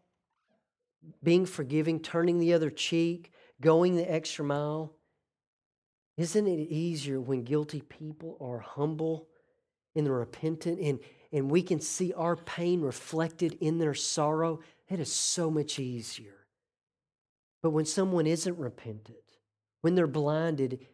being 1.23 1.47
forgiving, 1.47 2.01
turning 2.01 2.39
the 2.39 2.53
other 2.53 2.71
cheek, 2.71 3.33
going 3.61 3.97
the 3.97 4.11
extra 4.11 4.45
mile, 4.45 4.97
isn't 6.17 6.47
it 6.47 6.69
easier 6.69 7.21
when 7.21 7.45
guilty 7.45 7.81
people 7.81 8.37
are 8.41 8.59
humble 8.59 9.29
and 9.95 10.09
repentant 10.09 10.79
and, 10.81 11.01
and 11.33 11.51
we 11.51 11.63
can 11.63 11.81
see 11.81 12.13
our 12.13 12.37
pain 12.37 12.81
reflected 12.81 13.57
in 13.61 13.79
their 13.79 13.95
sorrow? 13.95 14.61
It 14.89 15.01
is 15.01 15.13
so 15.13 15.51
much 15.51 15.79
easier. 15.79 16.47
But 17.63 17.71
when 17.71 17.85
someone 17.85 18.27
isn't 18.27 18.59
repentant, 18.59 19.17
when 19.83 19.95
they're 19.95 20.07
blinded, 20.07 20.87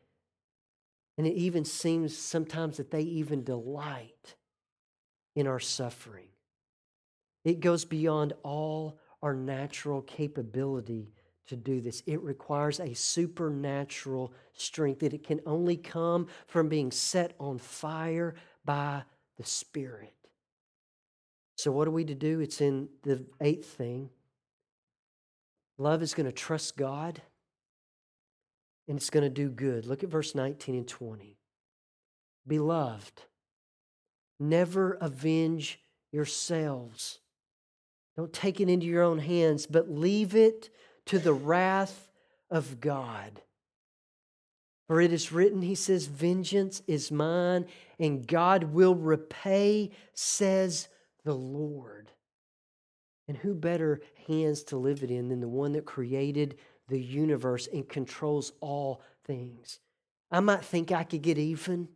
and 1.19 1.27
it 1.27 1.35
even 1.35 1.65
seems 1.65 2.17
sometimes 2.17 2.77
that 2.77 2.91
they 2.91 3.03
even 3.03 3.43
delight 3.43 4.35
in 5.37 5.47
our 5.47 5.61
suffering, 5.61 6.27
it 7.45 7.61
goes 7.61 7.85
beyond 7.85 8.33
all 8.43 8.99
our 9.23 9.35
natural 9.35 10.03
capability 10.03 11.13
to 11.47 11.57
do 11.57 11.81
this. 11.81 12.03
It 12.07 12.21
requires 12.23 12.81
a 12.81 12.95
supernatural 12.95 14.33
strength 14.53 15.01
that 15.01 15.15
it 15.15 15.23
can 15.23 15.41
only 15.47 15.77
come 15.77 16.27
from 16.49 16.69
being 16.69 16.91
set 16.91 17.35
on 17.39 17.59
fire 17.59 18.35
by 18.65 19.05
the 19.37 19.45
Spirit. 19.45 20.15
So, 21.57 21.71
what 21.71 21.87
are 21.89 21.93
we 21.93 22.05
to 22.05 22.15
do? 22.15 22.41
It's 22.41 22.61
in 22.61 22.89
the 23.03 23.25
eighth 23.41 23.67
thing. 23.67 24.11
Love 25.79 26.03
is 26.03 26.15
going 26.15 26.27
to 26.27 26.33
trust 26.33 26.77
God 26.77 27.23
and 28.89 28.97
it's 28.97 29.11
going 29.11 29.25
to 29.25 29.31
do 29.31 29.49
good. 29.49 29.87
Look 29.87 30.03
at 30.03 30.11
verse 30.11 30.35
19 30.35 30.75
and 30.75 30.89
20. 30.89 31.37
Beloved, 32.47 33.23
never 34.39 34.93
avenge 35.01 35.81
yourselves. 36.13 37.21
Don't 38.17 38.33
take 38.33 38.61
it 38.61 38.69
into 38.69 38.87
your 38.87 39.03
own 39.03 39.19
hands, 39.19 39.67
but 39.67 39.91
leave 39.91 40.35
it 40.35 40.71
to 41.07 41.19
the 41.19 41.35
wrath 41.35 42.09
of 42.51 42.81
God. 42.81 43.43
For 44.87 45.01
it 45.01 45.13
is 45.13 45.33
written, 45.33 45.63
he 45.63 45.75
says, 45.75 46.07
Vengeance 46.07 46.81
is 46.87 47.11
mine, 47.11 47.67
and 47.99 48.27
God 48.27 48.65
will 48.65 48.95
repay, 48.95 49.91
says 50.15 50.89
the 51.25 51.35
Lord. 51.35 52.13
And 53.29 53.37
who 53.37 53.55
better 53.55 54.01
hands 54.29 54.63
to 54.65 54.77
live 54.77 55.03
it 55.03 55.11
in 55.11 55.29
than 55.29 55.41
the 55.41 55.49
one 55.49 55.73
that 55.73 55.85
created 55.85 56.57
the 56.89 57.01
universe 57.01 57.67
and 57.73 57.89
controls 57.89 58.53
all 58.61 59.03
things? 59.25 59.81
I 60.31 60.41
might 60.41 60.65
think 60.65 60.93
I 60.93 61.03
could 61.03 61.23
get 61.23 61.37
even, 61.37 61.89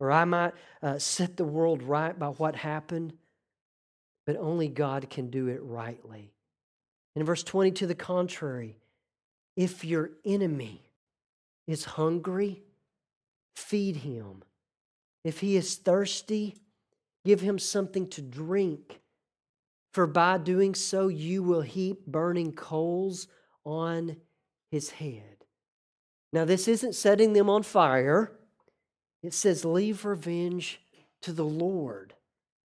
or 0.00 0.10
I 0.10 0.24
might 0.24 0.54
uh, 0.82 0.98
set 0.98 1.36
the 1.36 1.44
world 1.44 1.82
right 1.82 2.18
by 2.18 2.28
what 2.28 2.56
happened, 2.56 3.12
but 4.26 4.36
only 4.36 4.66
God 4.66 5.10
can 5.10 5.30
do 5.30 5.48
it 5.48 5.60
rightly. 5.62 6.32
In 7.14 7.24
verse 7.24 7.42
20, 7.42 7.70
to 7.72 7.86
the 7.86 7.94
contrary, 7.94 8.76
if 9.56 9.84
your 9.84 10.10
enemy 10.24 10.82
is 11.66 11.84
hungry, 11.84 12.62
feed 13.54 13.96
him. 13.96 14.42
If 15.22 15.40
he 15.40 15.56
is 15.56 15.76
thirsty, 15.76 16.56
give 17.24 17.40
him 17.42 17.58
something 17.58 18.08
to 18.08 18.22
drink. 18.22 19.00
For 19.92 20.06
by 20.06 20.38
doing 20.38 20.74
so, 20.74 21.08
you 21.08 21.42
will 21.42 21.60
heap 21.60 22.06
burning 22.06 22.52
coals 22.52 23.26
on 23.64 24.16
his 24.70 24.90
head. 24.90 25.44
Now, 26.32 26.44
this 26.44 26.68
isn't 26.68 26.94
setting 26.94 27.32
them 27.32 27.50
on 27.50 27.64
fire. 27.64 28.32
It 29.22 29.34
says, 29.34 29.64
Leave 29.64 30.04
revenge 30.04 30.80
to 31.22 31.32
the 31.32 31.44
Lord. 31.44 32.14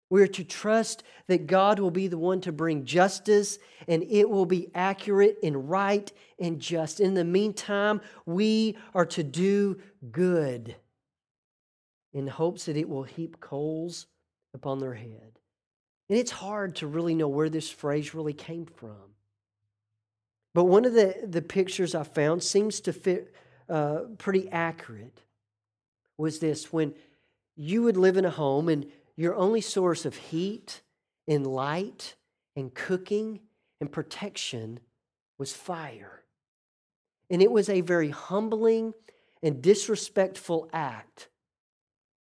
We 0.10 0.22
are 0.22 0.28
to 0.28 0.44
trust 0.44 1.04
that 1.28 1.48
God 1.48 1.80
will 1.80 1.90
be 1.90 2.08
the 2.08 2.20
one 2.20 2.40
to 2.42 2.52
bring 2.52 2.86
justice 2.86 3.58
and 3.88 4.04
it 4.04 4.30
will 4.30 4.46
be 4.46 4.70
accurate 4.76 5.40
and 5.42 5.70
right 5.70 6.12
and 6.40 6.60
just. 6.60 7.00
In 7.00 7.16
the 7.16 7.24
meantime, 7.24 8.00
we 8.26 8.78
are 8.94 9.08
to 9.08 9.24
do 9.24 9.80
good 10.12 10.76
in 12.14 12.28
hopes 12.28 12.66
that 12.66 12.78
it 12.78 12.88
will 12.88 13.04
heap 13.04 13.40
coals 13.40 14.06
upon 14.54 14.78
their 14.78 14.94
head. 14.94 15.40
And 16.10 16.20
it's 16.20 16.30
hard 16.30 16.76
to 16.76 16.88
really 16.88 17.16
know 17.16 17.28
where 17.28 17.50
this 17.50 17.72
phrase 17.72 18.14
really 18.14 18.34
came 18.34 18.68
from. 18.68 19.16
But 20.54 20.66
one 20.66 20.86
of 20.86 20.94
the, 20.94 21.16
the 21.26 21.42
pictures 21.42 21.96
I 21.96 22.04
found 22.04 22.44
seems 22.44 22.82
to 22.82 22.94
fit 22.94 23.34
uh, 23.68 24.02
pretty 24.20 24.48
accurate. 24.52 25.22
Was 26.24 26.40
this 26.40 26.72
when 26.72 26.96
you 27.58 27.84
would 27.84 27.98
live 27.98 28.16
in 28.16 28.24
a 28.24 28.30
home 28.30 28.70
and 28.70 28.86
your 29.18 29.36
only 29.36 29.60
source 29.60 30.06
of 30.06 30.16
heat 30.16 30.82
and 31.28 31.46
light 31.46 32.16
and 32.56 32.74
cooking 32.74 33.42
and 33.82 33.92
protection 33.92 34.80
was 35.38 35.52
fire. 35.52 36.24
And 37.30 37.42
it 37.42 37.52
was 37.52 37.68
a 37.68 37.82
very 37.82 38.08
humbling 38.08 38.94
and 39.42 39.62
disrespectful 39.62 40.70
act 40.72 41.28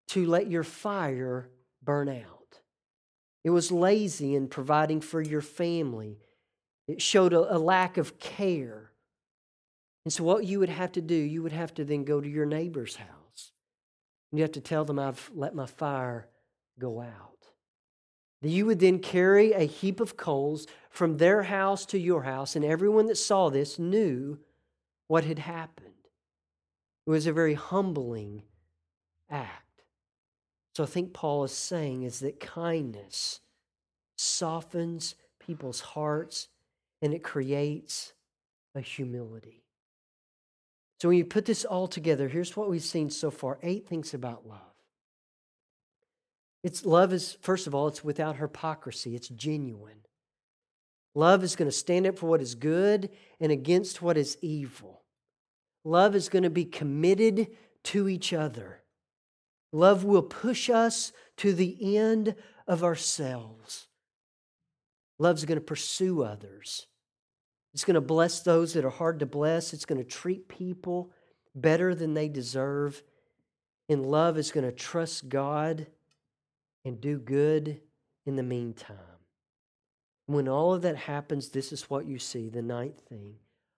to 0.07 0.25
let 0.25 0.49
your 0.49 0.63
fire 0.63 1.49
burn 1.83 2.07
out. 2.07 2.61
It 3.43 3.49
was 3.49 3.69
lazy 3.69 4.33
in 4.33 4.47
providing 4.47 5.01
for 5.01 5.21
your 5.21 5.41
family. 5.41 6.19
It 6.87 7.01
showed 7.01 7.33
a, 7.33 7.57
a, 7.57 7.59
lack 7.59 7.97
of 7.97 8.17
care. 8.17 8.91
And 10.05 10.13
so, 10.13 10.23
what 10.23 10.45
you 10.45 10.59
would 10.59 10.69
have 10.69 10.93
to 10.93 11.01
do, 11.01 11.15
you 11.15 11.43
would 11.43 11.51
have 11.51 11.73
to 11.73 11.83
then 11.83 12.05
go 12.05 12.21
to 12.21 12.29
your 12.29 12.45
neighbor's 12.45 12.95
house. 12.95 13.18
You 14.31 14.41
have 14.43 14.51
to 14.53 14.61
tell 14.61 14.85
them, 14.85 14.99
I've 14.99 15.29
let 15.33 15.55
my 15.55 15.65
fire 15.65 16.27
go 16.77 17.01
out. 17.01 17.47
That 18.41 18.49
You 18.49 18.65
would 18.67 18.79
then 18.79 18.99
carry 18.99 19.53
a 19.53 19.65
heap 19.65 19.99
of 19.99 20.17
coals 20.17 20.67
from 20.89 21.17
their 21.17 21.43
house 21.43 21.85
to 21.87 21.99
your 21.99 22.23
house, 22.23 22.55
and 22.55 22.63
everyone 22.63 23.07
that 23.07 23.17
saw 23.17 23.49
this 23.49 23.79
knew 23.79 24.39
what 25.07 25.25
had 25.25 25.39
happened. 25.39 25.87
It 27.05 27.09
was 27.09 27.25
a 27.25 27.33
very 27.33 27.55
humbling 27.55 28.43
act. 29.29 29.83
So 30.75 30.83
I 30.83 30.87
think 30.87 31.11
Paul 31.11 31.43
is 31.43 31.51
saying 31.51 32.03
is 32.03 32.19
that 32.19 32.39
kindness 32.39 33.41
softens 34.15 35.15
people's 35.39 35.81
hearts 35.81 36.47
and 37.01 37.13
it 37.13 37.23
creates 37.23 38.13
a 38.75 38.81
humility. 38.81 39.63
So 41.01 41.07
when 41.07 41.17
you 41.17 41.25
put 41.25 41.45
this 41.45 41.63
all 41.63 41.87
together, 41.87 42.27
here's 42.27 42.57
what 42.57 42.69
we've 42.69 42.83
seen 42.83 43.09
so 43.09 43.31
far 43.31 43.57
eight 43.63 43.87
things 43.87 44.13
about 44.13 44.47
love. 44.47 44.59
It's 46.63 46.85
love 46.85 47.13
is, 47.13 47.37
first 47.41 47.67
of 47.67 47.75
all, 47.75 47.87
it's 47.87 48.03
without 48.03 48.35
hypocrisy, 48.35 49.15
it's 49.15 49.29
genuine. 49.29 50.01
Love 51.15 51.43
is 51.43 51.55
going 51.55 51.69
to 51.69 51.75
stand 51.75 52.05
up 52.05 52.17
for 52.17 52.27
what 52.27 52.41
is 52.41 52.53
good 52.53 53.09
and 53.39 53.51
against 53.51 54.01
what 54.01 54.17
is 54.17 54.37
evil. 54.41 55.01
Love 55.83 56.15
is 56.15 56.29
going 56.29 56.43
to 56.43 56.49
be 56.49 56.65
committed 56.65 57.47
to 57.83 58.09
each 58.09 58.33
other. 58.33 58.83
Love 59.71 60.03
will 60.03 60.21
push 60.21 60.69
us 60.69 61.11
to 61.37 61.53
the 61.53 61.97
end 61.97 62.35
of 62.67 62.83
ourselves. 62.83 63.87
Love's 65.17 65.45
going 65.45 65.59
to 65.59 65.65
pursue 65.65 66.23
others. 66.23 66.87
It's 67.73 67.85
going 67.85 67.95
to 67.95 68.01
bless 68.01 68.41
those 68.41 68.73
that 68.73 68.85
are 68.85 68.89
hard 68.89 69.19
to 69.19 69.25
bless. 69.25 69.73
It's 69.73 69.85
going 69.85 70.01
to 70.01 70.07
treat 70.07 70.47
people 70.47 71.11
better 71.55 71.93
than 71.93 72.13
they 72.13 72.27
deserve. 72.27 73.03
And 73.87 74.05
love 74.05 74.37
is 74.37 74.51
going 74.51 74.65
to 74.65 74.71
trust 74.71 75.29
God 75.29 75.87
and 76.85 76.99
do 76.99 77.19
good 77.19 77.81
in 78.25 78.35
the 78.35 78.43
meantime. 78.43 78.97
When 80.25 80.47
all 80.47 80.73
of 80.73 80.83
that 80.83 80.95
happens, 80.95 81.49
this 81.49 81.71
is 81.71 81.89
what 81.89 82.05
you 82.05 82.19
see 82.19 82.49
the 82.49 82.61
ninth 82.61 83.01
thing. 83.09 83.35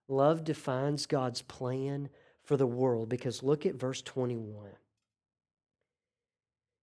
Love 0.07 0.43
defines 0.43 1.05
God's 1.05 1.41
plan 1.41 2.09
for 2.43 2.57
the 2.57 2.67
world 2.67 3.07
because 3.07 3.43
look 3.43 3.65
at 3.65 3.75
verse 3.75 4.01
21. 4.01 4.71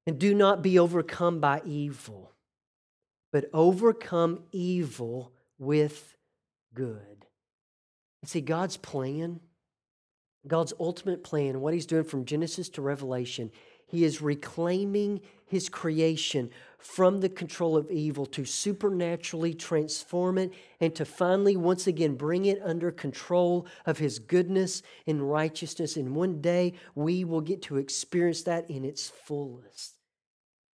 And 0.07 0.19
do 0.19 0.35
not 0.35 0.63
be 0.63 0.79
overcome 0.79 1.39
by 1.39 1.61
evil, 1.67 2.33
but 3.31 3.51
overcome 3.53 4.41
evil 4.53 5.33
with 5.59 6.17
good. 6.79 7.27
And 8.23 8.29
see, 8.31 8.41
God's 8.41 8.77
plan, 8.77 9.41
God's 10.47 10.73
ultimate 10.79 11.25
plan, 11.25 11.61
what 11.61 11.75
He's 11.75 11.87
doing 11.87 12.05
from 12.05 12.25
Genesis 12.25 12.69
to 12.71 12.83
Revelation, 12.83 13.51
He 13.87 14.05
is 14.05 14.23
reclaiming 14.23 15.21
his 15.49 15.69
creation 15.69 16.51
from 16.79 17.21
the 17.21 17.29
control 17.29 17.77
of 17.77 17.91
evil 17.91 18.27
to 18.27 18.45
supernaturally 18.45 19.55
transform 19.55 20.39
it 20.39 20.53
and 20.79 20.95
to 20.95 21.05
finally, 21.05 21.57
once 21.57 21.87
again, 21.87 22.15
bring 22.15 22.45
it 22.45 22.61
under 22.63 22.91
control 22.91 23.67
of 23.87 23.99
his 23.99 24.19
goodness 24.19 24.83
and 25.07 25.31
righteousness. 25.31 25.97
And 25.97 26.15
one 26.15 26.41
day 26.41 26.75
we 26.95 27.25
will 27.25 27.41
get 27.41 27.63
to 27.63 27.79
experience 27.79 28.43
that 28.43 28.71
in 28.71 28.85
its 28.85 29.09
fullest. 29.09 29.95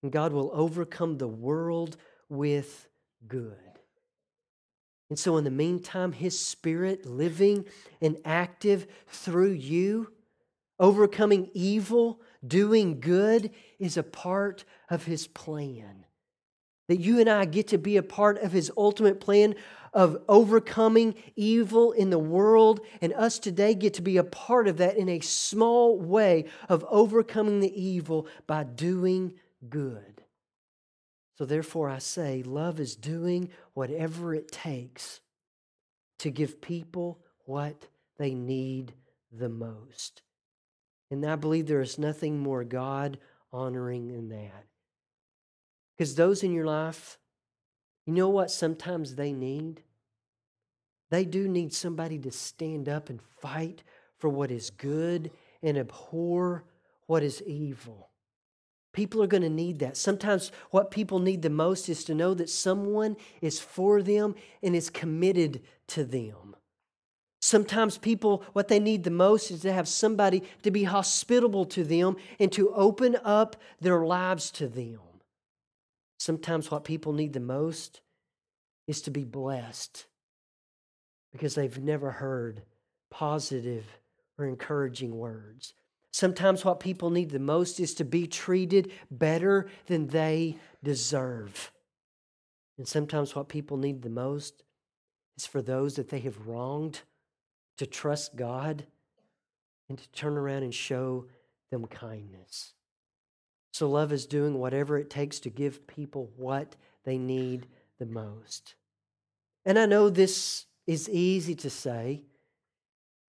And 0.04 0.12
God 0.12 0.32
will 0.32 0.52
overcome 0.54 1.18
the 1.18 1.28
world 1.28 1.98
with 2.30 2.88
good. 3.28 3.79
And 5.10 5.18
so, 5.18 5.38
in 5.38 5.44
the 5.44 5.52
meantime, 5.52 6.12
His 6.12 6.40
Spirit 6.40 7.06
living 7.06 7.66
and 8.02 8.18
active 8.24 8.88
through 9.08 9.54
you, 9.54 10.12
overcoming 10.80 11.50
evil 11.54 12.22
doing 12.46 13.00
good 13.00 13.52
is 13.80 13.98
a 13.98 14.04
part 14.04 14.64
of 14.90 15.06
His 15.06 15.28
plan. 15.28 16.06
That 16.88 17.00
you 17.00 17.20
and 17.20 17.30
I 17.30 17.46
get 17.46 17.68
to 17.70 17.78
be 17.78 17.98
a 17.98 18.04
part 18.04 18.38
of 18.40 18.52
His 18.52 18.72
ultimate 18.78 19.20
plan 19.20 19.56
of 19.94 20.22
overcoming 20.28 21.16
evil 21.36 21.92
in 21.92 22.12
the 22.12 22.20
world, 22.20 22.82
and 23.02 23.12
us 23.14 23.40
today 23.40 23.74
get 23.74 23.96
to 23.96 24.02
be 24.04 24.18
a 24.18 24.24
part 24.24 24.68
of 24.68 24.78
that 24.78 24.98
in 24.98 25.10
a 25.10 25.20
small 25.20 26.00
way 26.00 26.46
of 26.68 26.86
overcoming 26.90 27.60
the 27.60 27.82
evil 27.82 28.28
by 28.46 28.64
doing 28.64 29.34
good. 29.68 30.19
So, 31.40 31.46
therefore, 31.46 31.90
I 31.90 32.00
say, 32.00 32.44
love 32.44 32.82
is 32.82 32.98
doing 32.98 33.50
whatever 33.74 34.36
it 34.36 34.52
takes 34.52 35.22
to 36.18 36.30
give 36.30 36.60
people 36.60 37.22
what 37.46 37.88
they 38.18 38.34
need 38.34 38.92
the 39.32 39.48
most. 39.48 40.22
And 41.10 41.26
I 41.26 41.38
believe 41.38 41.66
there 41.66 41.80
is 41.80 41.98
nothing 41.98 42.40
more 42.40 42.66
God 42.66 43.20
honoring 43.54 44.10
than 44.10 44.28
that. 44.28 44.66
Because 45.98 46.14
those 46.16 46.44
in 46.44 46.52
your 46.52 46.66
life, 46.66 47.18
you 48.06 48.12
know 48.12 48.28
what 48.28 48.52
sometimes 48.52 49.16
they 49.16 49.32
need? 49.32 49.82
They 51.10 51.24
do 51.24 51.48
need 51.48 51.74
somebody 51.74 52.20
to 52.20 52.32
stand 52.32 52.90
up 52.90 53.10
and 53.10 53.22
fight 53.22 53.82
for 54.18 54.30
what 54.30 54.52
is 54.52 54.72
good 54.72 55.32
and 55.64 55.78
abhor 55.78 56.66
what 57.08 57.24
is 57.24 57.42
evil. 57.44 58.10
People 58.92 59.22
are 59.22 59.28
going 59.28 59.44
to 59.44 59.50
need 59.50 59.80
that. 59.80 59.98
Sometimes 59.98 60.52
what 60.72 60.92
people 60.92 61.20
need 61.20 61.42
the 61.42 61.50
most 61.50 61.90
is 61.90 62.04
to 62.06 62.16
know 62.16 62.34
that 62.34 62.50
someone 62.50 63.16
is 63.42 63.60
for 63.60 64.02
them 64.02 64.36
and 64.64 64.76
is 64.76 64.90
committed 64.90 65.62
to 65.88 66.04
them. 66.04 66.56
Sometimes 67.42 67.98
people, 67.98 68.44
what 68.54 68.68
they 68.68 68.80
need 68.80 69.04
the 69.04 69.12
most 69.12 69.52
is 69.52 69.62
to 69.62 69.72
have 69.72 69.88
somebody 69.88 70.44
to 70.64 70.72
be 70.72 70.84
hospitable 70.84 71.66
to 71.66 71.84
them 71.84 72.18
and 72.40 72.52
to 72.52 72.74
open 72.74 73.18
up 73.24 73.56
their 73.80 74.04
lives 74.04 74.52
to 74.52 74.68
them. 74.68 75.00
Sometimes 76.18 76.70
what 76.70 76.84
people 76.84 77.14
need 77.14 77.32
the 77.32 77.40
most 77.40 78.02
is 78.88 79.02
to 79.04 79.12
be 79.12 79.24
blessed 79.24 80.06
because 81.32 81.56
they've 81.56 81.78
never 81.78 82.12
heard 82.12 82.64
positive 83.10 83.86
or 84.38 84.46
encouraging 84.46 85.16
words. 85.16 85.74
Sometimes 86.12 86.66
what 86.66 86.80
people 86.80 87.10
need 87.10 87.30
the 87.30 87.40
most 87.40 87.80
is 87.80 87.94
to 87.96 88.04
be 88.04 88.26
treated 88.28 88.92
better 89.12 89.70
than 89.86 90.08
they 90.08 90.58
deserve. 90.84 91.72
And 92.78 92.88
sometimes 92.88 93.36
what 93.36 93.50
people 93.50 93.78
need 93.78 94.02
the 94.02 94.10
most 94.10 94.64
is 95.38 95.46
for 95.46 95.62
those 95.62 95.96
that 95.96 96.10
they 96.10 96.20
have 96.20 96.48
wronged 96.48 97.02
to 97.78 97.86
trust 97.86 98.36
God 98.36 98.86
and 99.88 99.98
to 99.98 100.10
turn 100.12 100.38
around 100.38 100.64
and 100.64 100.74
show 100.74 101.26
them 101.72 101.86
kindness. 101.88 102.74
So, 103.72 103.88
love 103.90 104.12
is 104.12 104.26
doing 104.26 104.56
whatever 104.56 104.98
it 104.98 105.10
takes 105.10 105.40
to 105.42 105.50
give 105.50 105.88
people 105.88 106.32
what 106.36 106.76
they 107.04 107.18
need 107.18 107.68
the 108.00 108.06
most. 108.06 108.76
And 109.66 109.78
I 109.78 109.86
know 109.86 110.10
this 110.10 110.66
is 110.88 111.08
easy 111.10 111.56
to 111.56 111.70
say, 111.70 112.24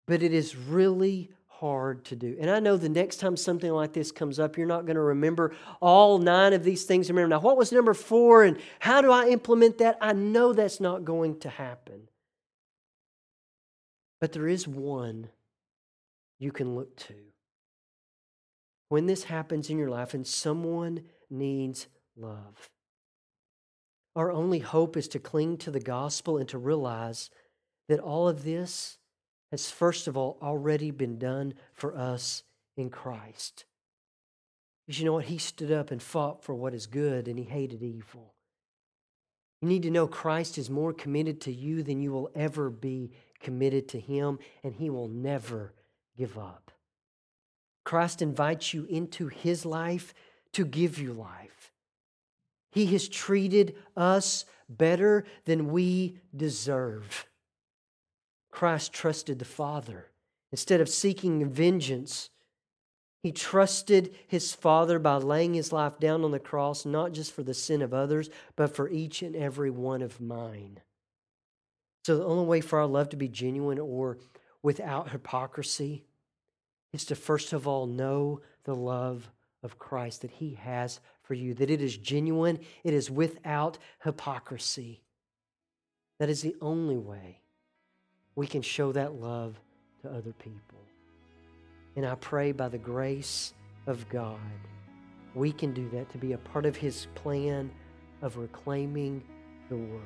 but 0.08 0.24
it 0.24 0.34
is 0.34 0.56
really 0.56 1.32
hard 1.60 2.06
to 2.06 2.16
do. 2.16 2.38
And 2.40 2.50
I 2.50 2.60
know 2.60 2.78
the 2.78 2.88
next 2.88 3.18
time 3.18 3.36
something 3.36 3.72
like 3.72 3.92
this 3.92 4.12
comes 4.12 4.40
up, 4.40 4.58
you're 4.58 4.66
not 4.66 4.86
going 4.86 4.96
to 4.96 5.02
remember 5.02 5.54
all 5.82 6.18
nine 6.18 6.54
of 6.54 6.64
these 6.64 6.86
things. 6.86 7.10
Remember, 7.10 7.28
now 7.28 7.42
what 7.42 7.58
was 7.58 7.72
number 7.72 7.94
four 7.94 8.44
and 8.44 8.58
how 8.80 9.02
do 9.02 9.12
I 9.12 9.28
implement 9.28 9.80
that? 9.80 9.98
I 10.00 10.14
know 10.14 10.54
that's 10.54 10.80
not 10.80 11.04
going 11.04 11.40
to 11.40 11.50
happen. 11.50 12.08
But 14.22 14.32
there 14.32 14.48
is 14.48 14.68
one 14.68 15.30
you 16.40 16.52
can 16.52 16.76
look 16.76 16.96
to. 17.08 17.16
When 18.88 19.06
this 19.06 19.26
happens 19.26 19.70
in 19.70 19.78
your 19.78 19.90
life 19.90 20.14
and 20.14 20.26
someone 20.26 21.02
needs 21.30 21.88
love, 22.16 22.70
our 24.16 24.32
only 24.32 24.60
hope 24.60 24.96
is 24.96 25.10
to 25.10 25.20
cling 25.20 25.58
to 25.58 25.72
the 25.72 25.80
gospel 25.80 26.38
and 26.38 26.48
to 26.50 26.58
realize 26.58 27.30
that 27.90 28.00
all 28.00 28.30
of 28.30 28.44
this 28.44 28.99
has, 29.52 29.72
first 29.72 30.08
of 30.08 30.16
all, 30.16 30.38
already 30.42 30.92
been 30.92 31.18
done 31.18 31.54
for 31.74 31.96
us 31.96 32.44
in 32.78 32.90
Christ. 32.90 33.66
Because 34.86 35.00
you 35.00 35.06
know 35.06 35.14
what? 35.14 35.26
He 35.26 35.38
stood 35.38 35.72
up 35.72 35.92
and 35.92 36.02
fought 36.02 36.44
for 36.44 36.56
what 36.56 36.74
is 36.74 36.88
good 36.88 37.28
and 37.28 37.38
he 37.38 37.46
hated 37.46 37.84
evil. 37.84 38.34
You 39.62 39.68
need 39.68 39.84
to 39.84 39.92
know 39.92 40.08
Christ 40.08 40.58
is 40.58 40.70
more 40.70 40.94
committed 40.94 41.42
to 41.42 41.52
you 41.52 41.84
than 41.84 42.02
you 42.02 42.12
will 42.12 42.32
ever 42.34 42.70
be 42.70 43.12
committed 43.40 43.88
to 43.90 44.00
him, 44.00 44.40
and 44.64 44.76
he 44.76 44.90
will 44.90 45.08
never 45.08 45.74
give 46.18 46.38
up. 46.38 46.72
Christ 47.84 48.22
invites 48.22 48.74
you 48.74 48.86
into 48.86 49.28
his 49.28 49.66
life 49.66 50.14
to 50.54 50.66
give 50.66 50.98
you 50.98 51.14
life. 51.14 51.72
He 52.72 52.86
has 52.88 53.08
treated 53.08 53.76
us 53.98 54.46
better 54.70 55.26
than 55.46 55.70
we 55.70 56.18
deserve. 56.36 57.26
Christ 58.60 58.92
trusted 58.92 59.40
the 59.40 59.46
Father. 59.46 60.08
Instead 60.52 60.82
of 60.82 60.90
seeking 60.90 61.50
vengeance, 61.50 62.30
he 63.24 63.32
trusted 63.32 64.14
his 64.28 64.54
Father 64.54 65.00
by 65.00 65.16
laying 65.16 65.54
his 65.54 65.72
life 65.72 65.98
down 65.98 66.26
on 66.26 66.32
the 66.32 66.40
cross, 66.40 66.86
not 66.86 67.14
just 67.14 67.32
for 67.32 67.42
the 67.42 67.54
sin 67.54 67.82
of 67.82 67.94
others, 67.94 68.30
but 68.58 68.76
for 68.76 68.90
each 68.90 69.22
and 69.22 69.34
every 69.34 69.70
one 69.70 70.02
of 70.02 70.20
mine. 70.20 70.82
So, 72.04 72.18
the 72.18 72.26
only 72.26 72.44
way 72.44 72.60
for 72.60 72.80
our 72.80 72.86
love 72.86 73.08
to 73.12 73.16
be 73.16 73.30
genuine 73.30 73.80
or 73.80 74.18
without 74.62 75.12
hypocrisy 75.12 76.04
is 76.92 77.06
to 77.06 77.16
first 77.16 77.54
of 77.54 77.66
all 77.66 77.88
know 77.88 78.42
the 78.66 78.76
love 78.76 79.32
of 79.64 79.80
Christ 79.80 80.24
that 80.24 80.32
he 80.32 80.56
has 80.56 81.00
for 81.24 81.34
you, 81.34 81.54
that 81.54 81.70
it 81.70 81.82
is 81.82 81.96
genuine, 81.96 82.60
it 82.84 82.94
is 82.94 83.10
without 83.10 83.78
hypocrisy. 84.04 85.02
That 86.20 86.28
is 86.28 86.42
the 86.42 86.58
only 86.60 86.98
way 86.98 87.40
we 88.40 88.48
can 88.48 88.62
show 88.62 88.94
that 88.94 89.16
love 89.16 89.60
to 90.02 90.10
other 90.10 90.32
people. 90.40 90.80
And 91.98 92.06
I 92.06 92.16
pray 92.16 92.54
by 92.54 92.70
the 92.70 92.78
grace 92.78 93.54
of 93.86 94.08
God, 94.08 94.40
we 95.36 95.52
can 95.52 95.74
do 95.74 95.90
that 95.90 96.10
to 96.12 96.18
be 96.18 96.32
a 96.32 96.38
part 96.38 96.66
of 96.66 96.78
His 96.78 97.08
plan 97.16 97.70
of 98.22 98.38
reclaiming 98.38 99.22
the 99.68 99.76
world. 99.76 100.02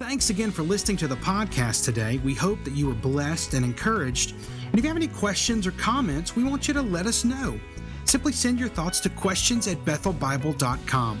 Thanks 0.00 0.28
again 0.30 0.50
for 0.50 0.62
listening 0.62 0.96
to 0.96 1.06
the 1.06 1.14
podcast 1.18 1.84
today. 1.84 2.20
We 2.24 2.34
hope 2.34 2.64
that 2.64 2.74
you 2.74 2.88
were 2.88 2.94
blessed 2.94 3.54
and 3.54 3.64
encouraged. 3.64 4.32
And 4.32 4.76
if 4.76 4.82
you 4.82 4.88
have 4.88 4.96
any 4.96 5.06
questions 5.06 5.68
or 5.68 5.70
comments, 5.70 6.34
we 6.34 6.42
want 6.42 6.66
you 6.66 6.74
to 6.74 6.82
let 6.82 7.06
us 7.06 7.24
know. 7.24 7.60
Simply 8.06 8.32
send 8.32 8.58
your 8.58 8.70
thoughts 8.70 8.98
to 9.00 9.08
questions 9.08 9.68
at 9.68 9.76
bethelbible.com. 9.84 11.20